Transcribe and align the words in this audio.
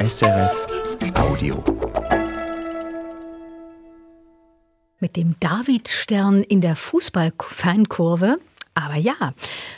SRF 0.00 0.68
Audio. 1.14 1.64
Mit 5.00 5.16
dem 5.16 5.34
Davidstern 5.40 6.44
in 6.44 6.60
der 6.60 6.76
Fußballfankurve 6.76 8.38
aber 8.78 8.96
ja, 8.96 9.14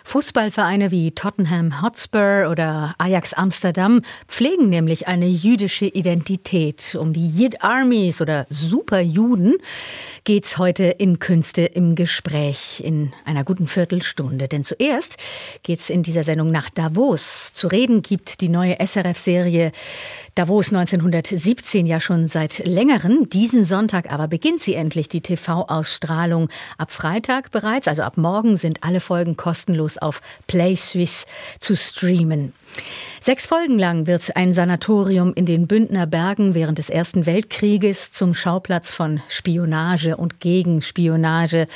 Fußballvereine 0.04 0.90
wie 0.90 1.12
Tottenham 1.12 1.82
Hotspur 1.82 2.48
oder 2.50 2.94
Ajax 2.98 3.32
Amsterdam 3.32 4.02
pflegen 4.28 4.68
nämlich 4.68 5.08
eine 5.08 5.26
jüdische 5.26 5.86
Identität. 5.86 6.96
Um 7.00 7.12
die 7.12 7.28
Yid 7.28 7.62
Armies 7.62 8.20
oder 8.20 8.46
Superjuden 8.50 9.56
geht's 10.24 10.58
heute 10.58 10.84
in 10.84 11.18
Künste 11.18 11.62
im 11.62 11.94
Gespräch 11.94 12.82
in 12.84 13.12
einer 13.24 13.44
guten 13.44 13.66
Viertelstunde. 13.66 14.48
Denn 14.48 14.64
zuerst 14.64 15.16
geht's 15.62 15.88
in 15.88 16.02
dieser 16.02 16.24
Sendung 16.24 16.50
nach 16.50 16.68
Davos. 16.68 17.52
Zu 17.52 17.68
reden 17.68 18.02
gibt 18.02 18.40
die 18.40 18.48
neue 18.48 18.76
SRF-Serie 18.84 19.72
Davos 20.34 20.72
1917 20.72 21.86
ja 21.86 22.00
schon 22.00 22.26
seit 22.26 22.66
längerem. 22.66 23.28
Diesen 23.30 23.64
Sonntag 23.64 24.12
aber 24.12 24.28
beginnt 24.28 24.60
sie 24.60 24.74
endlich, 24.74 25.08
die 25.08 25.20
TV-Ausstrahlung. 25.20 26.48
Ab 26.78 26.90
Freitag 26.90 27.50
bereits, 27.50 27.88
also 27.88 28.02
ab 28.02 28.16
morgen, 28.16 28.56
sind 28.56 28.82
alle 28.82 28.89
Folgen 28.98 29.36
kostenlos 29.36 29.96
auf 29.98 30.20
Play 30.48 30.74
Suisse 30.74 31.26
zu 31.60 31.76
streamen. 31.76 32.52
Sechs 33.20 33.46
Folgen 33.46 33.78
lang 33.78 34.08
wird 34.08 34.34
ein 34.34 34.52
Sanatorium 34.52 35.32
in 35.34 35.46
den 35.46 35.68
Bündner 35.68 36.08
Bergen 36.08 36.56
während 36.56 36.78
des 36.78 36.90
Ersten 36.90 37.26
Weltkrieges 37.26 38.10
zum 38.10 38.34
Schauplatz 38.34 38.90
von 38.90 39.20
Spionage 39.28 40.16
und 40.16 40.40
Gegenspionage. 40.40 41.68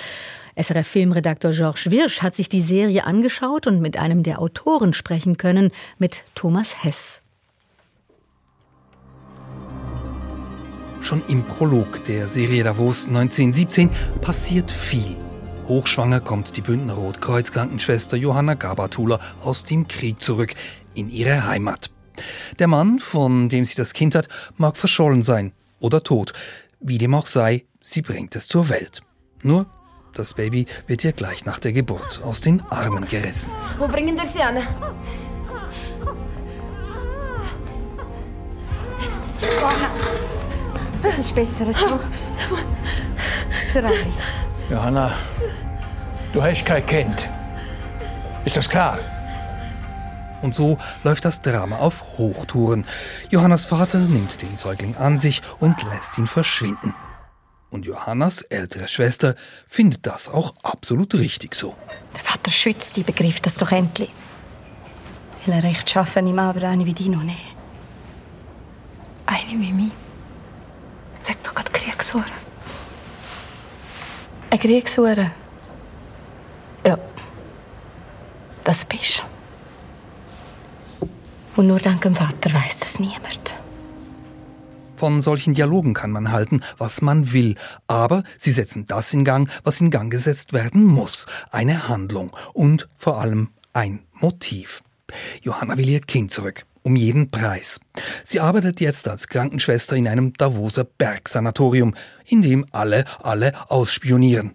SRF-Filmredaktor 0.57 1.51
Georges 1.51 1.91
Wirsch 1.91 2.23
hat 2.23 2.35
sich 2.35 2.49
die 2.49 2.61
Serie 2.61 3.05
angeschaut 3.05 3.67
und 3.67 3.81
mit 3.81 3.99
einem 3.99 4.23
der 4.23 4.41
Autoren 4.41 4.93
sprechen 4.93 5.37
können, 5.37 5.71
mit 5.99 6.25
Thomas 6.35 6.83
Hess. 6.83 7.21
Schon 11.01 11.23
im 11.29 11.45
Prolog 11.45 12.03
der 12.05 12.29
Serie 12.29 12.65
Davos 12.65 13.07
1917 13.07 13.91
passiert 14.23 14.71
viel. 14.71 15.24
Hochschwanger 15.67 16.21
kommt 16.21 16.57
die 16.57 16.61
Bündner 16.61 16.95
Rotkreuz-Krankenschwester 16.95 18.17
Johanna 18.17 18.55
Gabatuller 18.55 19.19
aus 19.43 19.65
dem 19.65 19.89
Krieg 19.89 20.21
zurück 20.21 20.55
in 20.95 21.09
ihre 21.09 21.47
Heimat. 21.47 21.91
Der 22.59 22.69
Mann, 22.69 22.99
von 22.99 23.49
dem 23.49 23.65
sie 23.65 23.75
das 23.75 23.95
Kind 23.95 24.15
hat, 24.15 24.29
mag 24.57 24.77
verschollen 24.77 25.23
sein 25.23 25.53
oder 25.81 26.03
tot. 26.03 26.33
Wie 26.81 26.99
dem 26.99 27.15
auch 27.15 27.27
sei, 27.27 27.65
sie 27.81 28.03
bringt 28.03 28.37
es 28.37 28.47
zur 28.47 28.69
Welt. 28.69 29.01
Nur, 29.43 29.67
das 30.13 30.35
Baby 30.35 30.67
wird 30.87 31.03
ihr 31.03 31.13
gleich 31.13 31.47
nach 31.47 31.59
der 31.59 31.73
Geburt 31.73 32.21
aus 32.23 32.43
den 32.43 32.61
Armen 32.71 33.09
gerissen. 33.09 33.51
Wo 33.79 33.89
bringen 33.89 34.17
wir 34.17 34.27
sie 34.27 34.43
an? 34.43 34.59
Es 41.03 41.19
ist 41.19 41.35
besser 41.35 41.73
so. 41.73 42.01
Für 43.73 43.85
alle. 43.85 43.95
Johanna, 44.71 45.15
du 46.33 46.43
hast 46.43 46.65
kein 46.65 46.87
Kind. 46.87 47.29
Ist 48.47 48.57
das 48.57 48.69
klar? 48.69 48.99
Und 50.41 50.55
so 50.55 50.79
läuft 51.03 51.25
das 51.25 51.43
Drama 51.43 51.79
auf 51.79 52.19
Hochtouren. 52.19 52.87
Johannas 53.31 53.67
Vater 53.67 53.99
nimmt 53.99 54.41
den 54.41 54.57
Säugling 54.57 54.97
an 54.97 55.19
sich 55.19 55.43
und 55.61 55.83
lässt 55.91 56.17
ihn 56.19 56.27
verschwinden. 56.27 56.95
Und 57.71 57.87
Johannas 57.87 58.43
ältere 58.43 58.89
Schwester 58.89 59.35
findet 59.67 60.07
das 60.07 60.29
auch 60.29 60.55
absolut 60.63 61.15
richtig 61.15 61.55
so. 61.55 61.75
Der 62.15 62.21
Vater 62.21 62.51
schützt 62.51 62.97
die, 62.97 63.03
begreift 63.03 63.45
das 63.45 63.57
doch 63.57 63.73
endlich. 63.73 64.13
Will 65.45 65.55
er 65.55 65.63
recht 65.63 65.91
schaffen, 65.91 66.27
ihm 66.27 66.39
aber 66.39 66.67
eine 66.67 66.87
wie 66.87 66.95
die 66.95 67.11
noch 67.11 67.23
nicht. 67.23 67.57
Eine 69.27 69.61
wie 69.61 69.73
mich? 69.73 69.93
Sag 71.21 71.43
doch 71.43 71.55
gerade 71.55 71.71
Kriegshure. 71.73 72.25
Eine 74.51 74.59
Kriegshure? 74.59 75.31
Ja. 76.87 76.99
Das 78.63 78.85
bist 78.85 79.23
du. 81.01 81.09
Und 81.57 81.69
nur 81.69 81.79
dank 81.79 82.03
dem 82.03 82.15
Vater 82.15 82.53
weiß 82.53 82.81
das 82.81 82.99
niemand. 82.99 83.55
Von 84.97 85.21
solchen 85.21 85.55
Dialogen 85.55 85.93
kann 85.93 86.11
man 86.11 86.33
halten, 86.33 86.63
was 86.79 87.03
man 87.03 87.33
will, 87.33 87.57
aber 87.87 88.23
sie 88.39 88.53
setzen 88.53 88.85
das 88.87 89.13
in 89.13 89.25
Gang, 89.25 89.51
was 89.63 89.81
in 89.81 89.91
Gang 89.91 90.11
gesetzt 90.11 90.53
werden 90.53 90.85
muss. 90.85 91.27
Eine 91.51 91.89
Handlung 91.89 92.31
und 92.53 92.89
vor 92.97 93.21
allem 93.21 93.51
ein 93.73 94.05
Motiv. 94.13 94.83
Johanna 95.43 95.77
will 95.77 95.89
ihr 95.89 96.01
Kind 96.01 96.31
zurück 96.31 96.65
um 96.85 96.95
jeden 96.95 97.31
Preis. 97.31 97.81
Sie 98.23 98.39
arbeitet 98.39 98.81
jetzt 98.81 99.09
als 99.09 99.27
Krankenschwester 99.27 99.97
in 99.97 100.07
einem 100.07 100.33
Davoser 100.35 100.85
Bergsanatorium, 100.85 101.95
in 102.27 102.43
dem 102.43 102.67
alle, 102.71 103.05
alle 103.23 103.53
ausspionieren. 103.69 104.55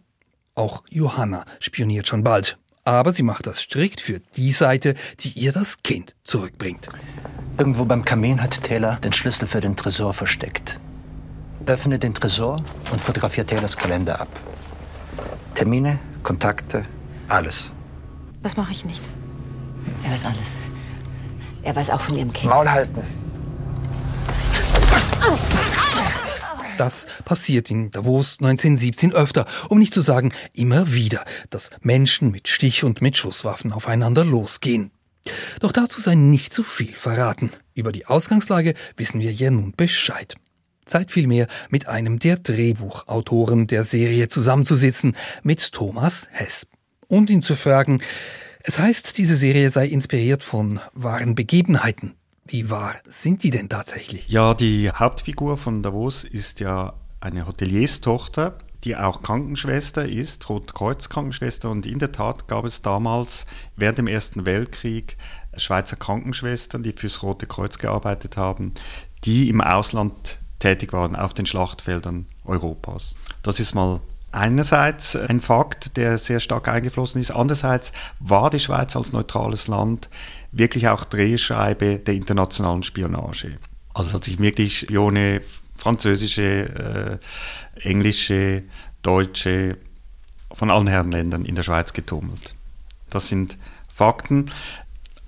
Auch 0.55 0.83
Johanna 0.89 1.43
spioniert 1.59 2.07
schon 2.07 2.23
bald. 2.23 2.57
Aber 2.85 3.11
sie 3.11 3.23
macht 3.23 3.45
das 3.45 3.61
strikt 3.61 3.99
für 3.99 4.19
die 4.35 4.51
Seite, 4.51 4.93
die 5.19 5.31
ihr 5.31 5.51
das 5.51 5.83
Kind 5.83 6.15
zurückbringt. 6.23 6.87
Irgendwo 7.57 7.83
beim 7.85 8.05
Kamin 8.05 8.41
hat 8.41 8.63
Taylor 8.63 8.95
den 8.95 9.11
Schlüssel 9.11 9.47
für 9.47 9.59
den 9.59 9.75
Tresor 9.75 10.13
versteckt. 10.13 10.79
Öffne 11.65 11.99
den 11.99 12.13
Tresor 12.13 12.63
und 12.91 13.01
fotografiere 13.01 13.45
Taylors 13.45 13.75
Kalender 13.75 14.21
ab. 14.21 14.29
Termine, 15.55 15.99
Kontakte, 16.23 16.85
alles. 17.27 17.71
Das 18.41 18.55
mache 18.55 18.71
ich 18.71 18.85
nicht. 18.85 19.03
Er 20.03 20.11
weiß 20.11 20.25
alles. 20.25 20.59
Er 21.63 21.75
weiß 21.75 21.89
auch 21.89 22.01
von 22.01 22.17
ihrem 22.17 22.33
Kind. 22.33 22.51
Maul 22.51 22.69
halten. 22.69 23.01
Das 26.77 27.07
passiert 27.25 27.69
in 27.71 27.91
Davos 27.91 28.37
1917 28.39 29.11
öfter, 29.13 29.45
um 29.67 29.79
nicht 29.79 29.93
zu 29.93 29.99
sagen 29.99 30.31
immer 30.53 30.93
wieder, 30.93 31.25
dass 31.49 31.71
Menschen 31.81 32.31
mit 32.31 32.47
Stich- 32.47 32.85
und 32.85 33.01
mit 33.01 33.17
Schusswaffen 33.17 33.73
aufeinander 33.73 34.23
losgehen. 34.23 34.91
Doch 35.59 35.73
dazu 35.73 35.99
sei 35.99 36.15
nicht 36.15 36.53
zu 36.53 36.63
viel 36.63 36.95
verraten. 36.95 37.51
Über 37.75 37.91
die 37.91 38.05
Ausgangslage 38.05 38.75
wissen 38.95 39.19
wir 39.19 39.33
ja 39.33 39.51
nun 39.51 39.73
Bescheid. 39.75 40.35
Zeit 40.85 41.11
vielmehr, 41.11 41.47
mit 41.69 41.87
einem 41.87 42.17
der 42.17 42.37
Drehbuchautoren 42.37 43.67
der 43.67 43.83
Serie 43.83 44.29
zusammenzusitzen, 44.29 45.15
mit 45.43 45.73
Thomas 45.73 46.27
Hess. 46.31 46.67
Und 47.07 47.29
ihn 47.29 47.41
zu 47.41 47.55
fragen, 47.55 48.01
es 48.63 48.79
heißt, 48.79 49.17
diese 49.17 49.35
Serie 49.35 49.71
sei 49.71 49.87
inspiriert 49.87 50.43
von 50.43 50.79
wahren 50.93 51.35
Begebenheiten. 51.35 52.15
Wie 52.45 52.69
wahr 52.69 52.95
sind 53.07 53.43
die 53.43 53.51
denn 53.51 53.69
tatsächlich? 53.69 54.27
Ja, 54.27 54.53
die 54.53 54.91
Hauptfigur 54.91 55.57
von 55.57 55.83
Davos 55.83 56.23
ist 56.23 56.59
ja 56.59 56.93
eine 57.19 57.45
Hotelierstochter, 57.45 58.57
die 58.83 58.95
auch 58.95 59.21
Krankenschwester 59.21 60.07
ist, 60.07 60.49
Rotkreuz-Krankenschwester. 60.49 61.69
Und 61.69 61.85
in 61.85 61.99
der 61.99 62.11
Tat 62.11 62.47
gab 62.47 62.65
es 62.65 62.81
damals 62.81 63.45
während 63.75 63.97
dem 63.97 64.07
Ersten 64.07 64.45
Weltkrieg 64.45 65.17
Schweizer 65.55 65.95
Krankenschwestern, 65.95 66.83
die 66.83 66.93
fürs 66.93 67.21
Rote 67.21 67.45
Kreuz 67.45 67.77
gearbeitet 67.77 68.37
haben, 68.37 68.73
die 69.25 69.49
im 69.49 69.61
Ausland 69.61 70.39
tätig 70.59 70.93
waren 70.93 71.15
auf 71.15 71.33
den 71.33 71.45
Schlachtfeldern 71.45 72.25
Europas. 72.45 73.15
Das 73.43 73.59
ist 73.59 73.75
mal 73.75 74.01
einerseits 74.31 75.15
ein 75.15 75.41
Fakt, 75.41 75.97
der 75.97 76.17
sehr 76.17 76.39
stark 76.39 76.67
eingeflossen 76.67 77.21
ist. 77.21 77.31
Andererseits 77.31 77.91
war 78.19 78.49
die 78.49 78.59
Schweiz 78.59 78.95
als 78.95 79.11
neutrales 79.11 79.67
Land 79.67 80.09
wirklich 80.51 80.87
auch 80.87 81.03
Drehscheibe 81.03 81.99
der 81.99 82.13
internationalen 82.13 82.83
Spionage. 82.83 83.57
Also 83.93 84.09
es 84.09 84.13
hat 84.13 84.23
sich 84.23 84.39
wirklich 84.39 84.79
Spione, 84.79 85.41
französische, 85.77 87.19
äh, 87.81 87.87
englische, 87.87 88.63
deutsche, 89.01 89.77
von 90.51 90.71
allen 90.71 90.87
Herrenländern 90.87 91.45
in 91.45 91.55
der 91.55 91.63
Schweiz 91.63 91.93
getummelt. 91.93 92.55
Das 93.09 93.27
sind 93.27 93.57
Fakten. 93.93 94.51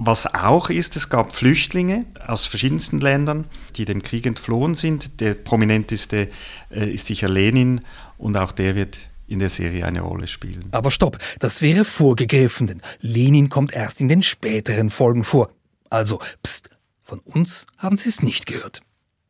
Was 0.04 0.34
auch 0.34 0.72
ist, 0.72 0.96
es 0.96 1.10
gab 1.10 1.32
Flüchtlinge 1.32 2.06
aus 2.26 2.48
verschiedensten 2.48 3.00
Ländern, 3.00 3.46
die 3.76 3.86
dem 3.86 4.02
Krieg 4.02 4.26
entflohen 4.26 4.74
sind. 4.74 5.22
Der 5.22 5.36
prominenteste 5.36 6.30
äh, 6.72 6.92
ist 6.92 7.06
sicher 7.06 7.30
Lenin 7.30 7.82
und 8.22 8.38
auch 8.38 8.52
der 8.52 8.76
wird 8.76 8.98
in 9.28 9.40
der 9.40 9.50
Serie 9.50 9.86
eine 9.86 10.02
Rolle 10.02 10.28
spielen. 10.28 10.68
Aber 10.72 10.92
stopp, 10.92 11.18
das 11.40 11.62
wäre 11.62 11.86
vorgegriffen, 11.86 12.68
denn 12.68 12.82
Lenin 13.00 13.50
kommt 13.50 13.74
erst 13.74 14.02
in 14.02 14.10
den 14.10 14.24
späteren 14.24 14.90
Folgen 14.90 15.24
vor. 15.24 15.52
Also, 15.90 16.20
pst, 16.46 16.70
von 17.02 17.20
uns 17.20 17.66
haben 17.78 17.98
Sie 17.98 18.10
es 18.10 18.22
nicht 18.22 18.46
gehört. 18.46 18.82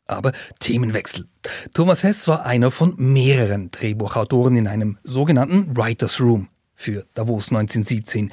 Aber 0.08 0.34
Themenwechsel. 0.60 1.28
Thomas 1.74 2.04
Hess 2.04 2.28
war 2.28 2.46
einer 2.46 2.70
von 2.70 2.96
mehreren 2.98 3.72
Drehbuchautoren 3.72 4.56
in 4.58 4.68
einem 4.68 4.98
sogenannten 5.04 5.76
Writers 5.78 6.20
Room 6.20 6.50
für 6.76 7.06
Davos 7.14 7.50
1917. 7.50 8.32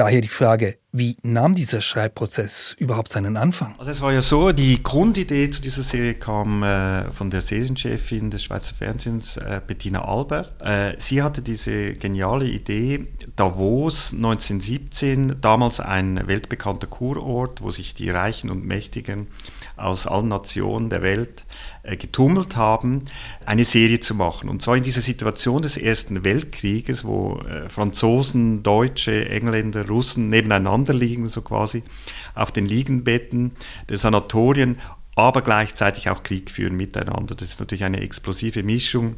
Daher 0.00 0.22
die 0.22 0.28
Frage, 0.28 0.78
Wie 0.92 1.16
nahm 1.22 1.54
dieser 1.54 1.80
Schreibprozess 1.80 2.74
überhaupt 2.76 3.12
seinen 3.12 3.36
Anfang? 3.36 3.76
Also 3.78 3.92
es 3.92 4.00
war 4.00 4.12
ja 4.12 4.22
so, 4.22 4.50
die 4.50 4.82
Grundidee 4.82 5.48
zu 5.48 5.62
dieser 5.62 5.82
Serie 5.84 6.14
kam 6.14 6.64
äh, 6.64 7.04
von 7.12 7.30
der 7.30 7.42
Serienchefin 7.42 8.30
des 8.30 8.42
Schweizer 8.42 8.74
Fernsehens, 8.74 9.36
äh, 9.36 9.60
Bettina 9.64 10.04
Albert. 10.04 10.52
Äh, 10.60 10.94
sie 10.98 11.22
hatte 11.22 11.42
diese 11.42 11.92
geniale 11.92 12.46
Idee, 12.46 13.06
Davos 13.36 14.12
1917, 14.12 15.36
damals 15.40 15.78
ein 15.78 16.26
weltbekannter 16.26 16.88
Kurort, 16.88 17.62
wo 17.62 17.70
sich 17.70 17.94
die 17.94 18.10
Reichen 18.10 18.50
und 18.50 18.64
Mächtigen 18.64 19.28
aus 19.80 20.06
allen 20.06 20.28
Nationen 20.28 20.90
der 20.90 21.02
Welt 21.02 21.44
äh, 21.82 21.96
getummelt 21.96 22.56
haben, 22.56 23.04
eine 23.46 23.64
Serie 23.64 24.00
zu 24.00 24.14
machen. 24.14 24.48
Und 24.48 24.62
zwar 24.62 24.76
in 24.76 24.82
dieser 24.82 25.00
Situation 25.00 25.62
des 25.62 25.76
Ersten 25.76 26.24
Weltkrieges, 26.24 27.04
wo 27.04 27.40
äh, 27.40 27.68
Franzosen, 27.68 28.62
Deutsche, 28.62 29.28
Engländer, 29.28 29.86
Russen 29.86 30.28
nebeneinander 30.28 30.94
liegen, 30.94 31.26
so 31.26 31.42
quasi 31.42 31.82
auf 32.34 32.52
den 32.52 32.66
Liegenbetten 32.66 33.52
der 33.88 33.98
Sanatorien, 33.98 34.78
aber 35.16 35.42
gleichzeitig 35.42 36.08
auch 36.08 36.22
Krieg 36.22 36.50
führen 36.50 36.76
miteinander. 36.76 37.34
Das 37.34 37.48
ist 37.48 37.60
natürlich 37.60 37.84
eine 37.84 38.00
explosive 38.00 38.62
Mischung 38.62 39.16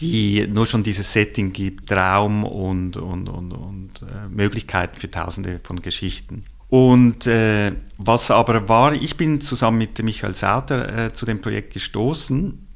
die 0.00 0.46
nur 0.46 0.66
schon 0.66 0.82
dieses 0.82 1.12
Setting 1.12 1.52
gibt, 1.52 1.90
Traum 1.90 2.44
und, 2.44 2.96
und, 2.96 3.28
und, 3.28 3.52
und 3.52 4.02
äh, 4.02 4.28
Möglichkeiten 4.28 4.98
für 4.98 5.10
tausende 5.10 5.60
von 5.62 5.82
Geschichten. 5.82 6.44
Und 6.72 7.26
äh, 7.26 7.72
was 7.98 8.30
aber 8.30 8.66
war, 8.66 8.94
ich 8.94 9.18
bin 9.18 9.42
zusammen 9.42 9.76
mit 9.76 10.02
Michael 10.02 10.34
Sauter 10.34 11.06
äh, 11.08 11.12
zu 11.12 11.26
dem 11.26 11.42
Projekt 11.42 11.74
gestoßen. 11.74 12.66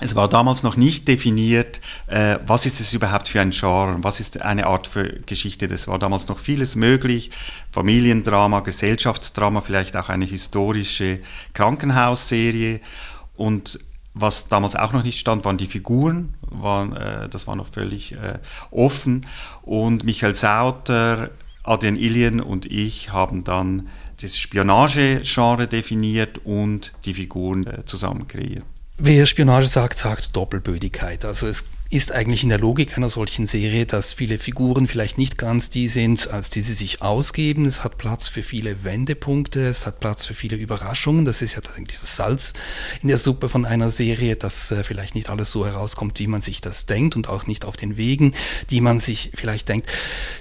Es 0.00 0.16
war 0.16 0.30
damals 0.30 0.62
noch 0.62 0.78
nicht 0.78 1.06
definiert, 1.06 1.82
äh, 2.06 2.38
was 2.46 2.64
ist 2.64 2.80
es 2.80 2.94
überhaupt 2.94 3.28
für 3.28 3.42
ein 3.42 3.50
Genre, 3.50 3.98
was 3.98 4.20
ist 4.20 4.40
eine 4.40 4.66
Art 4.66 4.86
für 4.86 5.20
Geschichte. 5.26 5.68
Das 5.68 5.86
war 5.86 5.98
damals 5.98 6.28
noch 6.28 6.38
vieles 6.38 6.76
möglich. 6.76 7.30
Familiendrama, 7.70 8.60
Gesellschaftsdrama, 8.60 9.60
vielleicht 9.60 9.98
auch 9.98 10.08
eine 10.08 10.24
historische 10.24 11.20
Krankenhausserie. 11.52 12.80
Und 13.36 13.80
was 14.14 14.48
damals 14.48 14.76
auch 14.76 14.94
noch 14.94 15.02
nicht 15.02 15.20
stand, 15.20 15.44
waren 15.44 15.58
die 15.58 15.66
Figuren, 15.66 16.36
waren, 16.40 16.96
äh, 16.96 17.28
das 17.28 17.46
war 17.46 17.56
noch 17.56 17.68
völlig 17.68 18.12
äh, 18.12 18.38
offen. 18.70 19.26
Und 19.60 20.04
Michael 20.04 20.34
Sauter 20.34 21.28
Adrian 21.64 21.96
Ilien 21.96 22.40
und 22.40 22.66
ich 22.66 23.12
haben 23.12 23.44
dann 23.44 23.88
das 24.20 24.36
Spionage-Genre 24.36 25.66
definiert 25.66 26.38
und 26.44 26.92
die 27.04 27.14
Figuren 27.14 27.66
äh, 27.66 27.84
zusammen 27.84 28.28
kreiert. 28.28 28.64
Wer 28.98 29.26
Spionage 29.26 29.66
sagt, 29.66 29.98
sagt 29.98 30.36
Doppelbödigkeit. 30.36 31.24
Also 31.24 31.46
es 31.46 31.64
ist 31.92 32.10
eigentlich 32.10 32.42
in 32.42 32.48
der 32.48 32.58
Logik 32.58 32.96
einer 32.96 33.10
solchen 33.10 33.46
Serie, 33.46 33.84
dass 33.84 34.14
viele 34.14 34.38
Figuren 34.38 34.86
vielleicht 34.86 35.18
nicht 35.18 35.36
ganz 35.36 35.68
die 35.68 35.88
sind, 35.88 36.26
als 36.30 36.48
die 36.48 36.62
sie 36.62 36.72
sich 36.72 37.02
ausgeben. 37.02 37.66
Es 37.66 37.84
hat 37.84 37.98
Platz 37.98 38.28
für 38.28 38.42
viele 38.42 38.82
Wendepunkte, 38.82 39.60
es 39.60 39.84
hat 39.84 40.00
Platz 40.00 40.24
für 40.24 40.32
viele 40.32 40.56
Überraschungen. 40.56 41.26
Das 41.26 41.42
ist 41.42 41.54
ja 41.54 41.60
eigentlich 41.76 42.00
das 42.00 42.16
Salz 42.16 42.54
in 43.02 43.08
der 43.08 43.18
Suppe 43.18 43.50
von 43.50 43.66
einer 43.66 43.90
Serie, 43.90 44.36
dass 44.36 44.70
äh, 44.70 44.84
vielleicht 44.84 45.14
nicht 45.14 45.28
alles 45.28 45.50
so 45.50 45.66
herauskommt, 45.66 46.18
wie 46.18 46.28
man 46.28 46.40
sich 46.40 46.62
das 46.62 46.86
denkt 46.86 47.14
und 47.14 47.28
auch 47.28 47.46
nicht 47.46 47.66
auf 47.66 47.76
den 47.76 47.98
Wegen, 47.98 48.32
die 48.70 48.80
man 48.80 48.98
sich 48.98 49.30
vielleicht 49.34 49.68
denkt. 49.68 49.86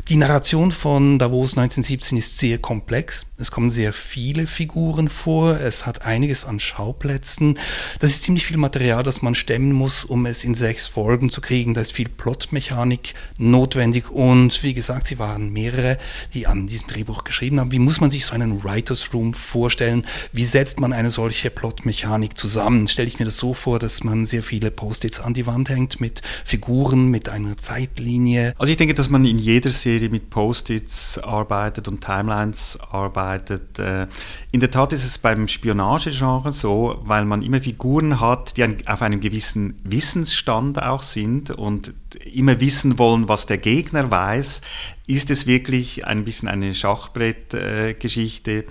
Die 0.07 0.15
Narration 0.15 0.71
von 0.71 1.19
Davos 1.19 1.57
1917 1.57 2.18
ist 2.18 2.38
sehr 2.38 2.59
komplex. 2.59 3.25
Es 3.38 3.51
kommen 3.51 3.71
sehr 3.71 3.92
viele 3.92 4.48
Figuren 4.48 5.09
vor. 5.09 5.59
Es 5.59 5.86
hat 5.86 6.06
einiges 6.06 6.45
an 6.45 6.62
Schauplätzen. 6.62 7.59
Das 8.00 8.12
ist 8.12 8.24
ziemlich 8.24 8.45
viel 8.45 8.57
Material, 8.57 9.03
das 9.03 9.21
man 9.21 9.36
stemmen 9.36 9.74
muss, 9.74 10.06
um 10.06 10.25
es 10.25 10.45
in 10.45 10.56
sechs 10.56 10.88
Folgen 10.88 11.30
zu 11.30 11.40
kriegen. 11.41 11.73
Da 11.73 11.81
ist 11.81 11.91
viel 11.91 12.09
Plotmechanik 12.09 13.13
notwendig 13.38 14.09
und 14.09 14.63
wie 14.63 14.73
gesagt, 14.73 15.07
sie 15.07 15.19
waren 15.19 15.51
mehrere, 15.51 15.97
die 16.33 16.47
an 16.47 16.67
diesem 16.67 16.88
Drehbuch 16.88 17.23
geschrieben 17.23 17.59
haben. 17.59 17.71
Wie 17.71 17.79
muss 17.79 18.01
man 18.01 18.11
sich 18.11 18.25
so 18.25 18.33
einen 18.33 18.63
Writers 18.63 19.13
Room 19.13 19.33
vorstellen? 19.33 20.05
Wie 20.31 20.45
setzt 20.45 20.79
man 20.79 20.93
eine 20.93 21.11
solche 21.11 21.49
Plotmechanik 21.49 22.38
zusammen? 22.38 22.88
Stelle 22.88 23.07
ich 23.07 23.19
mir 23.19 23.25
das 23.25 23.38
so 23.38 23.53
vor, 23.53 23.79
dass 23.79 24.03
man 24.03 24.25
sehr 24.25 24.43
viele 24.43 24.71
Post-its 24.71 25.19
an 25.19 25.33
die 25.33 25.47
Wand 25.47 25.69
hängt 25.69 25.99
mit 25.99 26.21
Figuren, 26.45 27.07
mit 27.07 27.29
einer 27.29 27.57
Zeitlinie? 27.57 28.53
Also 28.57 28.71
ich 28.71 28.77
denke, 28.77 28.93
dass 28.93 29.09
man 29.09 29.25
in 29.25 29.38
jeder 29.38 29.71
Serie 29.71 30.09
mit 30.09 30.29
Post-its 30.29 31.17
arbeitet 31.17 31.88
und 31.88 32.01
Timelines 32.03 32.77
arbeitet. 32.91 33.79
Äh, 33.79 34.07
in 34.51 34.59
der 34.59 34.71
Tat 34.71 34.93
ist 34.93 35.05
es 35.05 35.17
beim 35.17 35.47
Spionagegenre 35.47 36.51
so, 36.51 36.99
weil 37.03 37.25
man 37.25 37.41
immer 37.41 37.61
Figuren 37.61 38.19
hat, 38.19 38.57
die 38.57 38.63
auf 38.85 39.01
einem 39.01 39.19
gewissen 39.19 39.79
Wissensstand 39.83 40.81
auch 40.81 41.01
sind 41.01 41.30
sind 41.31 41.51
und 41.51 41.93
immer 42.25 42.59
wissen 42.59 42.99
wollen, 42.99 43.29
was 43.29 43.45
der 43.45 43.57
Gegner 43.57 44.11
weiß, 44.11 44.61
ist 45.07 45.29
es 45.29 45.47
wirklich 45.47 46.05
ein 46.05 46.25
bisschen 46.25 46.47
eine 46.47 46.73
Schachbrettgeschichte, 46.73 48.65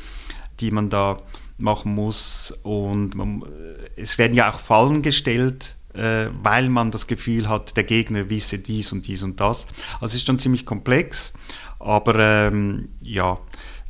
die 0.61 0.71
man 0.71 0.91
da 0.91 1.17
machen 1.59 1.95
muss. 1.95 2.55
Und 2.63 3.15
man, 3.15 3.45
es 3.97 4.19
werden 4.19 4.35
ja 4.35 4.51
auch 4.51 4.61
Fallen 4.61 5.03
gestellt, 5.03 5.77
äh, 5.95 6.27
weil 6.43 6.69
man 6.69 6.91
das 6.91 7.07
Gefühl 7.07 7.49
hat, 7.49 7.77
der 7.77 7.85
Gegner 7.85 8.31
wisse 8.31 8.59
dies 8.59 8.93
und 8.93 9.07
dies 9.07 9.23
und 9.23 9.41
das. 9.41 9.67
Also 9.95 10.07
es 10.07 10.15
ist 10.17 10.27
schon 10.27 10.39
ziemlich 10.39 10.67
komplex, 10.67 11.33
aber 11.79 12.19
ähm, 12.19 12.91
ja, 13.01 13.39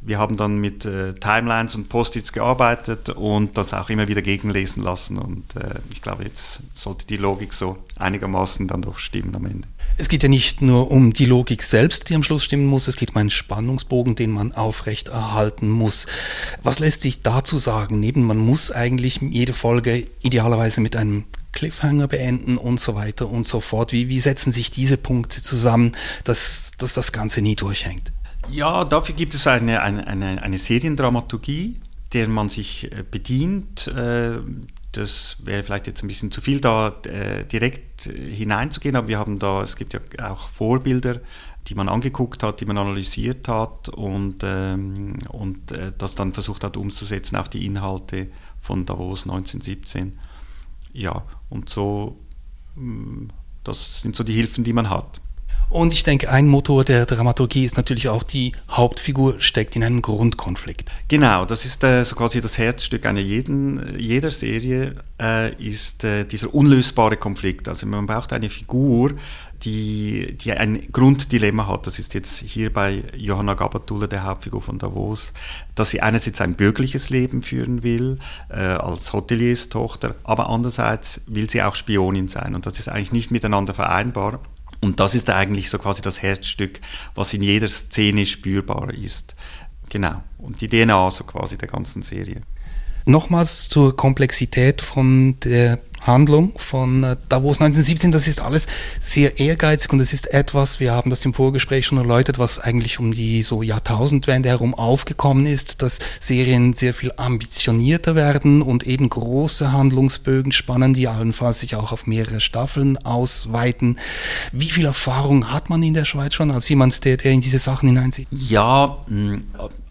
wir 0.02 0.18
haben 0.18 0.38
dann 0.38 0.56
mit 0.56 0.86
äh, 0.86 1.12
Timelines 1.14 1.74
und 1.74 1.90
Post-its 1.90 2.32
gearbeitet 2.32 3.10
und 3.10 3.58
das 3.58 3.74
auch 3.74 3.90
immer 3.90 4.08
wieder 4.08 4.22
gegenlesen 4.22 4.82
lassen. 4.82 5.18
Und 5.18 5.56
äh, 5.56 5.80
ich 5.92 6.00
glaube, 6.00 6.24
jetzt 6.24 6.62
sollte 6.72 7.06
die 7.06 7.18
Logik 7.18 7.52
so 7.52 7.76
einigermaßen 7.98 8.66
dann 8.66 8.80
doch 8.80 8.98
stimmen 8.98 9.34
am 9.36 9.44
Ende. 9.44 9.68
Es 9.98 10.08
geht 10.08 10.22
ja 10.22 10.30
nicht 10.30 10.62
nur 10.62 10.90
um 10.90 11.12
die 11.12 11.26
Logik 11.26 11.62
selbst, 11.62 12.08
die 12.08 12.14
am 12.14 12.22
Schluss 12.22 12.44
stimmen 12.44 12.66
muss, 12.66 12.88
es 12.88 12.96
geht 12.96 13.10
um 13.10 13.16
einen 13.18 13.30
Spannungsbogen, 13.30 14.14
den 14.14 14.30
man 14.30 14.52
aufrecht 14.52 15.08
erhalten 15.08 15.68
muss. 15.68 16.06
Was 16.62 16.78
lässt 16.78 17.02
sich 17.02 17.20
dazu 17.20 17.58
sagen? 17.58 18.00
Neben 18.00 18.24
man 18.24 18.38
muss 18.38 18.70
eigentlich 18.70 19.20
jede 19.20 19.52
Folge 19.52 20.06
idealerweise 20.22 20.80
mit 20.80 20.96
einem 20.96 21.24
Cliffhanger 21.52 22.08
beenden 22.08 22.56
und 22.56 22.80
so 22.80 22.94
weiter 22.94 23.28
und 23.28 23.46
so 23.46 23.60
fort. 23.60 23.92
Wie, 23.92 24.08
wie 24.08 24.20
setzen 24.20 24.50
sich 24.50 24.70
diese 24.70 24.96
Punkte 24.96 25.42
zusammen, 25.42 25.92
dass, 26.24 26.70
dass 26.78 26.94
das 26.94 27.12
Ganze 27.12 27.42
nie 27.42 27.56
durchhängt? 27.56 28.12
Ja, 28.50 28.84
dafür 28.84 29.14
gibt 29.14 29.34
es 29.34 29.46
eine, 29.46 29.80
eine, 29.82 30.06
eine, 30.06 30.42
eine 30.42 30.58
Seriendramaturgie, 30.58 31.76
der 32.12 32.28
man 32.28 32.48
sich 32.48 32.90
äh, 32.92 33.04
bedient. 33.08 33.86
Äh, 33.86 34.38
das 34.92 35.36
wäre 35.44 35.62
vielleicht 35.62 35.86
jetzt 35.86 36.02
ein 36.02 36.08
bisschen 36.08 36.32
zu 36.32 36.40
viel, 36.40 36.60
da 36.60 37.00
äh, 37.04 37.44
direkt 37.44 38.02
hineinzugehen, 38.02 38.96
aber 38.96 39.06
wir 39.06 39.18
haben 39.18 39.38
da, 39.38 39.62
es 39.62 39.76
gibt 39.76 39.92
ja 39.92 40.00
auch 40.30 40.48
Vorbilder, 40.48 41.20
die 41.68 41.76
man 41.76 41.88
angeguckt 41.88 42.42
hat, 42.42 42.60
die 42.60 42.66
man 42.66 42.76
analysiert 42.76 43.46
hat 43.46 43.88
und, 43.90 44.42
ähm, 44.42 45.18
und 45.28 45.72
das 45.98 46.16
dann 46.16 46.32
versucht 46.32 46.64
hat 46.64 46.76
umzusetzen 46.76 47.36
auf 47.36 47.48
die 47.48 47.66
Inhalte 47.66 48.28
von 48.58 48.86
Davos 48.86 49.22
1917. 49.24 50.18
Ja, 50.92 51.22
und 51.50 51.68
so, 51.68 52.18
mm, 52.74 53.28
das 53.62 54.02
sind 54.02 54.16
so 54.16 54.24
die 54.24 54.32
Hilfen, 54.32 54.64
die 54.64 54.72
man 54.72 54.90
hat. 54.90 55.20
Und 55.70 55.94
ich 55.94 56.02
denke, 56.02 56.28
ein 56.30 56.48
Motor 56.48 56.84
der 56.84 57.06
Dramaturgie 57.06 57.64
ist 57.64 57.76
natürlich 57.76 58.08
auch, 58.08 58.24
die 58.24 58.52
Hauptfigur 58.68 59.40
steckt 59.40 59.76
in 59.76 59.84
einem 59.84 60.02
Grundkonflikt. 60.02 60.90
Genau, 61.06 61.44
das 61.44 61.64
ist 61.64 61.84
äh, 61.84 62.04
so 62.04 62.16
quasi 62.16 62.40
das 62.40 62.58
Herzstück 62.58 63.06
einer 63.06 63.20
jeden, 63.20 63.96
jeder 63.96 64.32
Serie, 64.32 64.96
äh, 65.20 65.54
ist 65.62 66.02
äh, 66.02 66.24
dieser 66.24 66.52
unlösbare 66.52 67.16
Konflikt. 67.16 67.68
Also 67.68 67.86
man 67.86 68.06
braucht 68.06 68.32
eine 68.32 68.50
Figur, 68.50 69.12
die, 69.62 70.36
die 70.40 70.52
ein 70.52 70.90
Grunddilemma 70.90 71.68
hat. 71.68 71.86
Das 71.86 72.00
ist 72.00 72.14
jetzt 72.14 72.38
hier 72.38 72.72
bei 72.72 73.04
Johanna 73.14 73.54
Gabatula, 73.54 74.08
der 74.08 74.24
Hauptfigur 74.24 74.62
von 74.62 74.78
Davos, 74.78 75.32
dass 75.76 75.90
sie 75.90 76.00
einerseits 76.00 76.40
ein 76.40 76.54
bürgerliches 76.54 77.10
Leben 77.10 77.42
führen 77.44 77.84
will, 77.84 78.18
äh, 78.48 78.56
als 78.56 79.12
Hotelierstochter, 79.12 80.16
aber 80.24 80.48
andererseits 80.48 81.20
will 81.26 81.48
sie 81.48 81.62
auch 81.62 81.76
Spionin 81.76 82.26
sein. 82.26 82.56
Und 82.56 82.66
das 82.66 82.80
ist 82.80 82.88
eigentlich 82.88 83.12
nicht 83.12 83.30
miteinander 83.30 83.74
vereinbar. 83.74 84.40
Und 84.80 85.00
das 85.00 85.14
ist 85.14 85.28
eigentlich 85.28 85.68
so 85.68 85.78
quasi 85.78 86.02
das 86.02 86.22
Herzstück, 86.22 86.80
was 87.14 87.34
in 87.34 87.42
jeder 87.42 87.68
Szene 87.68 88.24
spürbar 88.26 88.94
ist. 88.94 89.34
Genau. 89.90 90.22
Und 90.38 90.60
die 90.60 90.68
DNA 90.68 91.10
so 91.10 91.24
quasi 91.24 91.58
der 91.58 91.68
ganzen 91.68 92.02
Serie. 92.02 92.40
Nochmals 93.04 93.68
zur 93.68 93.96
Komplexität 93.96 94.80
von 94.80 95.38
der 95.40 95.78
Handlung 96.00 96.52
von 96.56 97.04
äh, 97.04 97.16
Davos 97.28 97.60
1917. 97.60 98.12
Das 98.12 98.26
ist 98.26 98.40
alles 98.40 98.66
sehr 99.00 99.38
ehrgeizig 99.38 99.92
und 99.92 100.00
es 100.00 100.12
ist 100.12 100.32
etwas, 100.32 100.80
wir 100.80 100.92
haben 100.92 101.10
das 101.10 101.24
im 101.24 101.34
Vorgespräch 101.34 101.86
schon 101.86 101.98
erläutert, 101.98 102.38
was 102.38 102.58
eigentlich 102.58 102.98
um 102.98 103.12
die 103.12 103.42
so 103.42 103.62
Jahrtausendwende 103.62 104.48
herum 104.48 104.74
aufgekommen 104.74 105.46
ist, 105.46 105.82
dass 105.82 105.98
Serien 106.20 106.74
sehr 106.74 106.94
viel 106.94 107.12
ambitionierter 107.16 108.14
werden 108.14 108.62
und 108.62 108.86
eben 108.86 109.08
große 109.08 109.72
Handlungsbögen 109.72 110.52
spannen, 110.52 110.94
die 110.94 111.08
allenfalls 111.08 111.60
sich 111.60 111.76
auch 111.76 111.92
auf 111.92 112.06
mehrere 112.06 112.40
Staffeln 112.40 112.96
ausweiten. 112.98 113.98
Wie 114.52 114.70
viel 114.70 114.86
Erfahrung 114.86 115.52
hat 115.52 115.70
man 115.70 115.82
in 115.82 115.94
der 115.94 116.04
Schweiz 116.04 116.34
schon 116.34 116.50
als 116.50 116.68
jemand, 116.68 117.04
der, 117.04 117.16
der 117.16 117.32
in 117.32 117.40
diese 117.40 117.58
Sachen 117.58 117.88
hineinsieht? 117.88 118.28
Ja, 118.30 118.98
mm, 119.08 119.36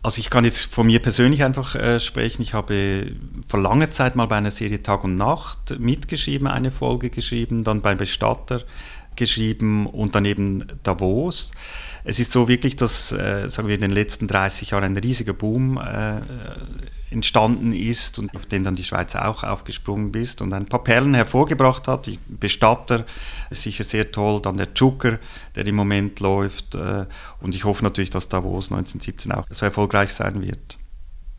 also 0.01 0.19
ich 0.19 0.29
kann 0.29 0.45
jetzt 0.45 0.73
von 0.73 0.87
mir 0.87 0.99
persönlich 0.99 1.43
einfach 1.43 1.75
äh, 1.75 1.99
sprechen. 1.99 2.41
Ich 2.41 2.53
habe 2.53 3.13
vor 3.47 3.59
langer 3.59 3.91
Zeit 3.91 4.15
mal 4.15 4.27
bei 4.27 4.37
einer 4.37 4.51
Serie 4.51 4.81
Tag 4.81 5.03
und 5.03 5.15
Nacht 5.15 5.77
mitgeschrieben, 5.79 6.47
eine 6.47 6.71
Folge 6.71 7.09
geschrieben, 7.09 7.63
dann 7.63 7.81
beim 7.81 7.97
Bestatter 7.97 8.63
geschrieben 9.15 9.85
und 9.85 10.15
dann 10.15 10.23
eben 10.23 10.65
Davos. 10.83 11.51
Es 12.05 12.19
ist 12.19 12.31
so 12.31 12.47
wirklich, 12.47 12.77
dass 12.77 13.11
äh, 13.11 13.49
sagen 13.49 13.67
wir, 13.67 13.75
in 13.75 13.81
den 13.81 13.91
letzten 13.91 14.27
30 14.27 14.71
Jahren 14.71 14.85
ein 14.85 14.97
riesiger 14.97 15.33
Boom 15.33 15.77
äh, 15.77 16.21
entstanden 17.11 17.73
ist 17.73 18.19
und 18.19 18.35
auf 18.35 18.45
den 18.45 18.63
dann 18.63 18.75
die 18.75 18.83
Schweiz 18.83 19.15
auch 19.15 19.43
aufgesprungen 19.43 20.13
ist 20.13 20.41
und 20.41 20.53
ein 20.53 20.65
paar 20.65 20.83
Perlen 20.83 21.13
hervorgebracht 21.13 21.87
hat. 21.87 22.05
Die 22.05 22.19
Bestatter 22.27 23.05
ist 23.49 23.63
sicher 23.63 23.83
sehr 23.83 24.11
toll, 24.11 24.41
dann 24.41 24.57
der 24.57 24.75
Zucker, 24.75 25.19
der 25.55 25.65
im 25.65 25.75
Moment 25.75 26.19
läuft 26.19 26.75
äh, 26.75 27.05
und 27.41 27.55
ich 27.55 27.63
hoffe 27.63 27.83
natürlich, 27.83 28.09
dass 28.09 28.29
Davos 28.29 28.71
1917 28.71 29.31
auch 29.31 29.45
so 29.49 29.65
erfolgreich 29.65 30.13
sein 30.13 30.41
wird. 30.41 30.77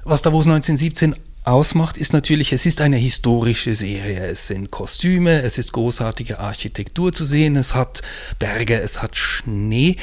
Was 0.05 0.23
Davos 0.23 0.47
1917 0.47 1.15
ausmacht, 1.45 1.97
ist 1.97 2.13
natürlich, 2.13 2.53
es 2.53 2.67
ist 2.67 2.81
eine 2.81 2.97
historische 2.97 3.75
Serie. 3.75 4.27
Es 4.27 4.47
sind 4.47 4.71
Kostüme, 4.71 5.43
es 5.43 5.59
ist 5.59 5.73
großartige 5.73 6.39
Architektur 6.39 7.13
zu 7.13 7.25
sehen, 7.25 7.57
es 7.57 7.75
hat 7.75 8.03
Berge, 8.39 8.81
es 8.81 9.03
hat 9.03 9.17
Schnee. 9.17 9.97